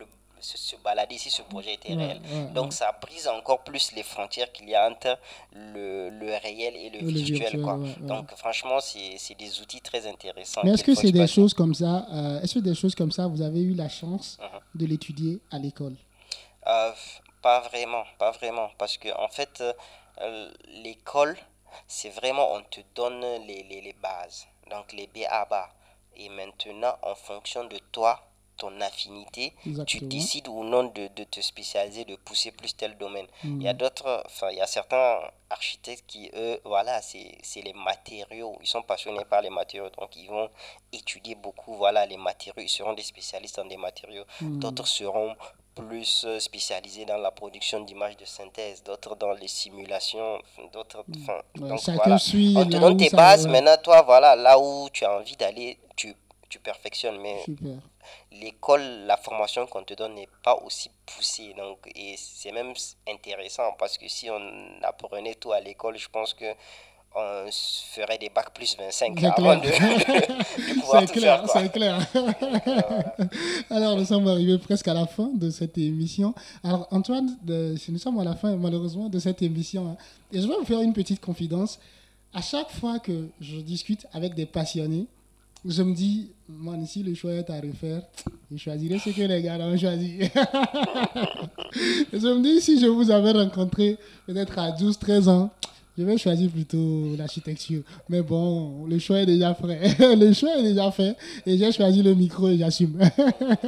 [0.42, 2.20] se, se balader si ce projet était Ouais, réel.
[2.32, 2.70] ouais, Donc ouais.
[2.72, 5.18] ça brise encore plus les frontières qu'il y a entre
[5.52, 7.40] le, le réel et le, virtuel.
[7.40, 7.78] virtuel, quoi.
[8.00, 10.60] Donc franchement, c'est des outils très intéressants.
[10.64, 13.26] Mais est-ce que c'est des choses comme ça euh, Est-ce que des choses comme ça,
[13.26, 14.60] vous avez eu la chance Mhm.
[14.80, 15.96] de l'étudier à l'école?
[16.66, 16.92] Euh,
[17.40, 18.68] pas vraiment, pas vraiment.
[18.78, 19.62] Parce que, en fait,
[20.20, 20.50] euh,
[20.84, 21.36] l'école,
[21.88, 25.70] c'est vraiment, on te donne les, les, les bases, donc les BABA.
[26.16, 28.20] Et maintenant, en fonction de toi,
[28.62, 29.52] ton affinité,
[29.86, 33.26] tu décides ou non de, de te spécialiser, de pousser plus tel domaine.
[33.42, 33.60] Mm.
[33.60, 35.18] Il y a d'autres, enfin, il y a certains
[35.50, 38.56] architectes qui, eux, voilà, c'est les matériaux.
[38.60, 40.48] Ils sont passionnés par les matériaux, donc ils vont
[40.92, 42.62] étudier beaucoup, voilà, les matériaux.
[42.62, 44.24] Ils seront des spécialistes dans des matériaux.
[44.40, 44.60] Mm.
[44.60, 45.34] D'autres seront
[45.74, 50.38] plus euh, spécialisés dans la production d'images de synthèse, d'autres dans les simulations,
[50.72, 52.16] d'autres, enfin, Ouais, donc voilà.
[52.56, 53.52] On te donne tes bases, va.
[53.52, 56.14] maintenant toi, voilà, là où tu as envie d'aller, tu,
[56.52, 57.18] tu perfectionnes.
[57.20, 57.38] Mais
[58.30, 61.54] l'école, la formation qu'on te donne n'est pas aussi poussée.
[61.56, 62.72] Donc, et c'est même
[63.08, 64.40] intéressant parce que si on
[64.82, 66.44] apprenait tout à l'école, je pense que
[67.14, 67.44] on
[67.94, 69.60] ferait des bacs plus 25 C'est avant clair.
[69.78, 71.62] de, de pouvoir tout clair, faire.
[71.62, 71.98] c'est clair.
[73.70, 76.34] Alors, nous sommes arrivés presque à la fin de cette émission.
[76.64, 79.88] Alors, Antoine, de- nous sommes à la fin, malheureusement, de cette émission.
[79.90, 79.96] hein.
[80.32, 81.78] Et je vais vous faire une petite confidence.
[82.32, 85.06] À chaque fois que je discute avec des passionnés,
[85.64, 88.02] je me dis, man, si le choix est à refaire,
[88.50, 90.18] je choisirais ce que les gars ont choisi.
[92.12, 93.96] Je me dis, si je vous avais rencontré
[94.26, 95.50] peut-être à 12, 13 ans,
[95.96, 97.82] je vais choisir plutôt l'architecture.
[98.08, 99.96] Mais bon, le choix est déjà fait.
[100.16, 101.16] le choix est déjà fait.
[101.46, 102.98] Et j'ai choisi le micro et j'assume.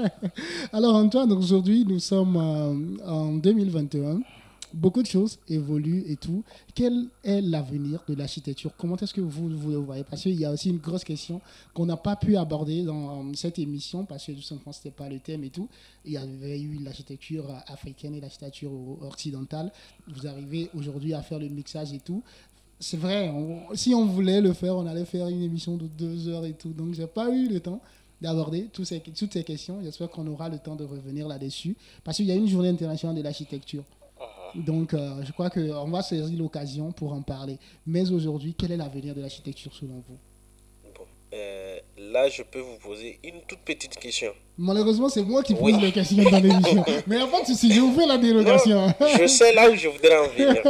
[0.73, 4.21] Alors Antoine, aujourd'hui, nous sommes euh, en 2021.
[4.75, 6.43] Beaucoup de choses évoluent et tout.
[6.75, 8.73] Quel est l'avenir de l'architecture?
[8.77, 10.03] Comment est-ce que vous, vous le voyez?
[10.03, 11.41] Parce qu'il y a aussi une grosse question
[11.73, 14.91] qu'on n'a pas pu aborder dans euh, cette émission parce que tout simplement, ce n'était
[14.91, 15.69] pas le thème et tout.
[16.05, 18.73] Il y avait eu l'architecture africaine et l'architecture
[19.03, 19.71] occidentale.
[20.09, 22.25] Vous arrivez aujourd'hui à faire le mixage et tout.
[22.81, 23.33] C'est vrai,
[23.75, 26.71] si on voulait le faire, on allait faire une émission de deux heures et tout.
[26.71, 27.81] Donc, j'ai pas eu le temps
[28.21, 29.79] d'aborder toutes ces questions.
[29.85, 31.77] J'espère qu'on aura le temps de revenir là-dessus.
[32.03, 33.85] Parce qu'il y a une journée internationale de l'architecture.
[34.55, 37.59] Donc, euh, je crois qu'on va saisir l'occasion pour en parler.
[37.87, 40.19] Mais aujourd'hui, quel est l'avenir de l'architecture selon vous?
[40.97, 44.33] Bon, euh, là, je peux vous poser une toute petite question.
[44.57, 45.81] Malheureusement, c'est moi qui pose Oui.
[45.81, 46.85] les questions dans l'émission.
[47.07, 48.87] Mais de souci, je vous fais la dérogation.
[48.87, 50.63] Non, je sais là où je voudrais en venir.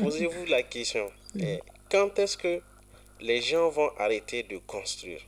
[0.00, 1.06] Posez-vous la question.
[1.40, 1.56] euh,
[1.90, 2.60] quand est-ce que
[3.20, 5.20] les gens vont arrêter de construire?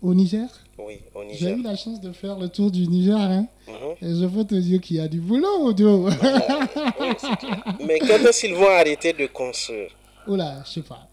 [0.00, 0.46] Au Niger,
[0.78, 1.56] Oui, au j'ai Niger.
[1.58, 3.16] eu la chance de faire le tour du Niger.
[3.18, 3.46] hein.
[3.66, 3.74] Mhm.
[4.00, 7.64] Et je peux te dire qu'il y a du boulot, c'est clair.
[7.84, 9.90] Mais quand est-ce qu'ils vont arrêter de construire?
[10.28, 11.08] Oh là, je sais pas.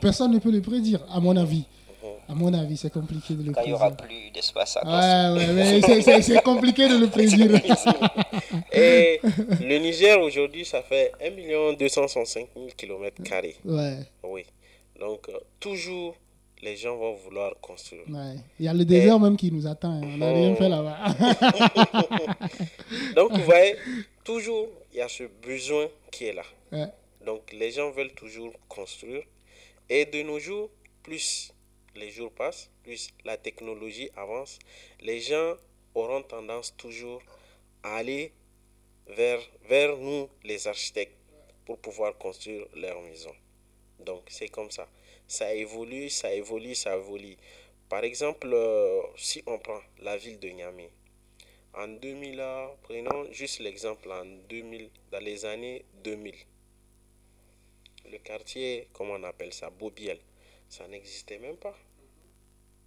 [0.00, 1.64] Personne ne peut le prédire, à mon avis.
[2.28, 3.86] À mon avis, c'est compliqué de le Quand il n'y prédire.
[3.86, 5.34] aura plus d'espace à construire.
[5.34, 7.50] Ouais, ouais, mais c'est- c'est c'est compliqué de le prédire.
[8.72, 9.20] Et
[9.60, 13.16] le Niger aujourd'hui, ça fait 1 265 000 km.
[13.64, 14.42] Ouais, Oui.
[15.00, 16.14] Donc, euh, toujours,
[16.62, 18.02] les gens vont vouloir construire.
[18.08, 18.36] ouais.
[18.58, 19.92] Il y a le désert même qui nous attend.
[19.92, 20.00] hein.
[20.04, 20.98] On n'a rien fait là-bas.
[23.14, 23.76] Donc, vous voyez,
[24.24, 26.44] toujours, il y a ce besoin qui est là.
[26.72, 26.86] Ouais.
[27.24, 29.22] Donc, les gens veulent toujours construire.
[29.88, 30.70] Et de nos jours,
[31.02, 31.52] plus
[31.94, 34.58] les jours passent, plus la technologie avance,
[35.00, 35.54] les gens
[35.94, 37.20] auront tendance toujours
[37.82, 38.32] à aller
[39.08, 41.16] vers, vers nous, les architectes,
[41.64, 43.32] pour pouvoir construire leur maison.
[44.04, 44.86] Donc, c'est comme ça.
[45.28, 47.36] Ça évolue, ça évolue, ça évolue.
[47.90, 50.90] Par exemple, euh, si on prend la ville de Niamey,
[51.74, 56.34] en 2000, là, prenons juste l'exemple en 2000, dans les années 2000.
[58.10, 60.18] Le quartier, comment on appelle ça, Bobiel,
[60.70, 61.76] ça n'existait même pas.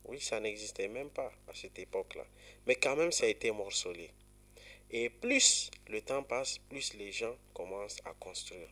[0.06, 2.26] Oui, ça n'existait même pas à cette époque-là.
[2.66, 4.10] Mais quand même, ça a été morcelé.
[4.90, 8.68] Et plus le temps passe, plus les gens commencent à construire.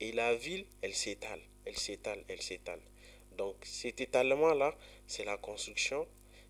[0.00, 2.80] Et la ville, elle s'étale, elle s'étale, elle s'étale.
[3.36, 4.74] Donc cet étalement-là,
[5.06, 6.06] c'est la construction,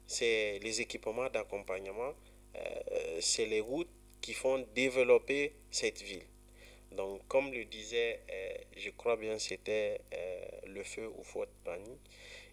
[0.07, 2.13] c'est les équipements d'accompagnement,
[2.57, 3.89] euh, c'est les routes
[4.21, 6.25] qui font développer cette ville.
[6.97, 11.97] Donc comme le disait, euh, je crois bien c'était euh, le feu ou Fouad Bani,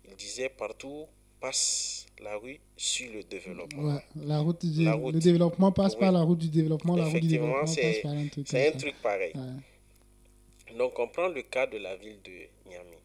[0.08, 1.08] il disait partout
[1.40, 3.94] passe la rue sur le développement.
[3.96, 5.14] Ouais, la route du La route.
[5.14, 6.00] le développement passe Oui.
[6.00, 8.48] par la route du développement, la route du Effectivement, développement c'est passe par un truc
[8.48, 8.86] c'est un comme ça.
[8.88, 9.32] truc pareil.
[9.36, 10.76] Ouais.
[10.78, 12.32] Donc, on prend le cas de la ville de
[12.70, 12.97] Niamey.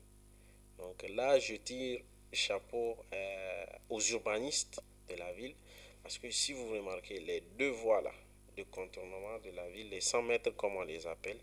[0.92, 2.02] Donc là, je tire
[2.34, 5.54] chapeau euh, aux urbanistes de la ville.
[6.02, 8.12] Parce que si vous remarquez, les deux voies là,
[8.58, 11.38] de contournement de la ville, les 100 mètres comme on les appelle,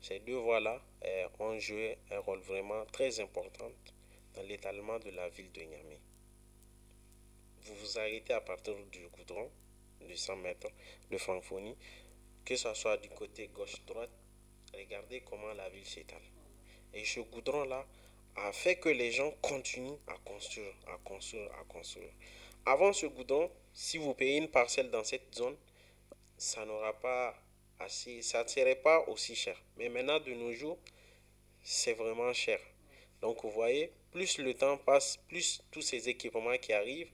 [0.00, 3.70] ces deux voies-là euh, ont joué un rôle vraiment très important
[4.34, 5.98] dans l'étalement de la ville de Niamey.
[7.62, 9.48] Vous vous arrêtez à partir du goudron,
[10.00, 10.68] de 100 mètres
[11.12, 11.76] de francophonie,
[12.44, 14.10] que ce soit du côté gauche-droite,
[14.74, 16.22] regardez comment la ville s'étale.
[16.92, 17.86] Et ce goudron-là
[18.46, 22.10] a fait que les gens continuent à construire, à construire, à construire.
[22.66, 25.56] Avant ce goudron, si vous payez une parcelle dans cette zone,
[26.36, 27.34] ça n'aura pas
[27.78, 29.56] assez, ça ne serait pas aussi cher.
[29.78, 30.78] Mais maintenant, de nos jours,
[31.62, 32.58] c'est vraiment cher.
[33.20, 37.10] Donc, vous voyez, plus le temps passe, plus tous ces équipements qui arrivent,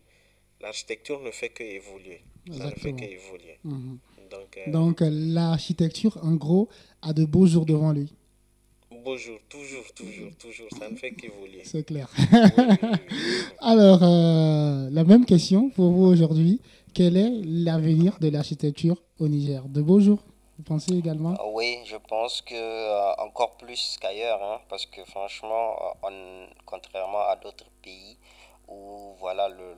[0.61, 2.23] l'architecture ne fait que évoluer.
[2.49, 2.97] Ça ne fait Exactement.
[2.97, 3.59] que évoluer.
[3.65, 3.99] Mhm.
[4.31, 6.69] Donc, euh, Donc euh, l'architecture, en gros,
[7.03, 8.13] a de beaux jours devant lui.
[9.07, 11.63] Beau jour, toujours, toujours, toujours, ça ne fait qu'évoluer.
[11.65, 12.09] C'est clair.
[12.19, 12.27] Oui,
[12.59, 12.99] oui, oui, oui.
[13.61, 16.61] Alors, euh, la même question pour vous aujourd'hui.
[16.93, 19.63] Quel est l'avenir de l'architecture au Niger?
[19.69, 20.23] De beaux jours,
[20.57, 21.35] vous pensez également?
[21.39, 25.67] Ah Oui, je pense que euh, encore plus qu'ailleurs, hein, parce que franchement,
[26.05, 28.17] euh, on- contrairement à d'autres pays
[28.69, 29.69] où voilà le,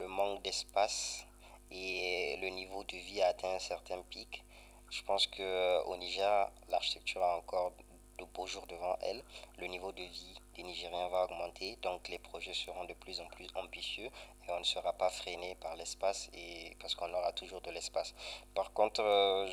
[0.00, 1.24] le manque d'espace
[1.70, 4.44] et le niveau de vie a atteint un certain pic,
[4.90, 5.48] je pense que
[5.88, 7.72] au Niger, l'architecture a encore
[8.18, 9.22] de beaux jours devant elle.
[9.58, 13.26] Le niveau de vie des Nigériens va augmenter, donc les projets seront de plus en
[13.26, 17.60] plus ambitieux et on ne sera pas freiné par l'espace et parce qu'on aura toujours
[17.60, 18.14] de l'espace.
[18.54, 19.48] Par contre, euh,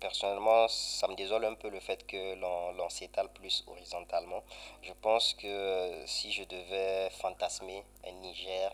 [0.00, 4.42] personnellement, ça me désole un peu le fait que l'on l'on s'étale plus horizontalement.
[4.82, 8.72] Je pense que euh, si je devais fantasmer un Niger,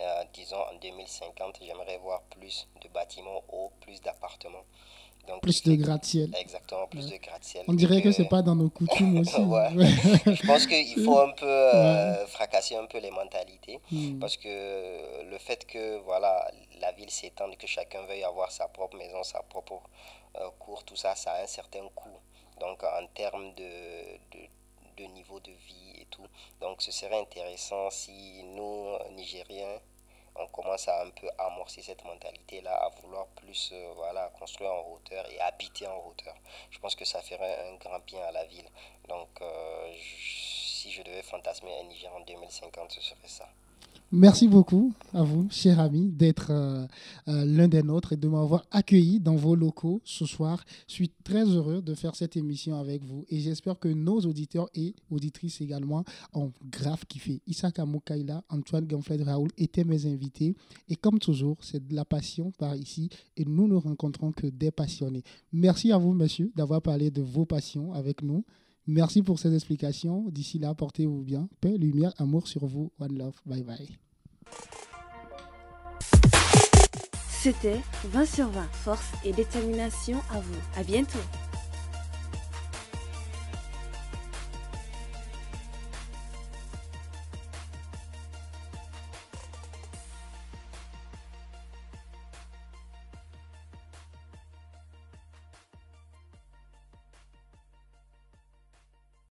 [0.00, 4.64] euh, disons en 2050, j'aimerais voir plus de bâtiments hauts, plus d'appartements.
[5.26, 6.30] Donc, Plus de gratte-ciel.
[6.38, 7.64] Exactement, plus de gratte-ciel.
[7.68, 9.40] On dirait que Et c'est pas dans nos coutumes aussi.
[9.40, 9.68] Ouais.
[9.72, 13.80] Je pense qu'il faut un peu euh, fracasser un peu les mentalités.
[13.90, 14.18] Hmm.
[14.18, 16.50] Parce que euh, le fait que voilà,
[16.80, 19.80] la ville s'étende, que chacun veuille avoir sa propre maison, sa propre
[20.36, 22.18] euh, cour, tout ça, ça a un certain coût.
[22.60, 23.62] Donc en termes de,
[24.32, 24.46] de,
[24.96, 26.26] de niveau de vie et tout.
[26.60, 29.80] Donc ce serait intéressant si nous, euh, Nigériens,
[30.38, 34.92] on commence à un peu amorcer cette mentalité-là, à vouloir plus euh, voilà, construire en
[34.92, 36.34] hauteur et habiter en hauteur.
[36.70, 38.68] Je pense que ça ferait un grand bien à la ville.
[39.08, 39.94] Donc euh,
[40.78, 43.48] si je devais fantasmer un Niger en 2050, ce serait ça.
[44.12, 46.86] Merci beaucoup à vous, cher ami, d'être euh,
[47.26, 50.64] euh, l'un des nôtres et de m'avoir accueilli dans vos locaux ce soir.
[50.86, 54.68] Je suis très heureux de faire cette émission avec vous et j'espère que nos auditeurs
[54.76, 57.42] et auditrices également ont grave kiffé.
[57.48, 60.54] Issa Moukaila, Antoine Gamfled Raoul étaient mes invités
[60.88, 64.70] et comme toujours, c'est de la passion par ici et nous ne rencontrons que des
[64.70, 65.24] passionnés.
[65.52, 68.44] Merci à vous, messieurs, d'avoir parlé de vos passions avec nous.
[68.86, 70.24] Merci pour ces explications.
[70.30, 71.48] D'ici là, portez-vous bien.
[71.60, 72.92] Paix, lumière, amour sur vous.
[73.00, 73.34] One love.
[73.44, 73.88] Bye bye.
[77.28, 80.58] C'était 20 sur 20, force et détermination à vous.
[80.76, 81.18] À bientôt.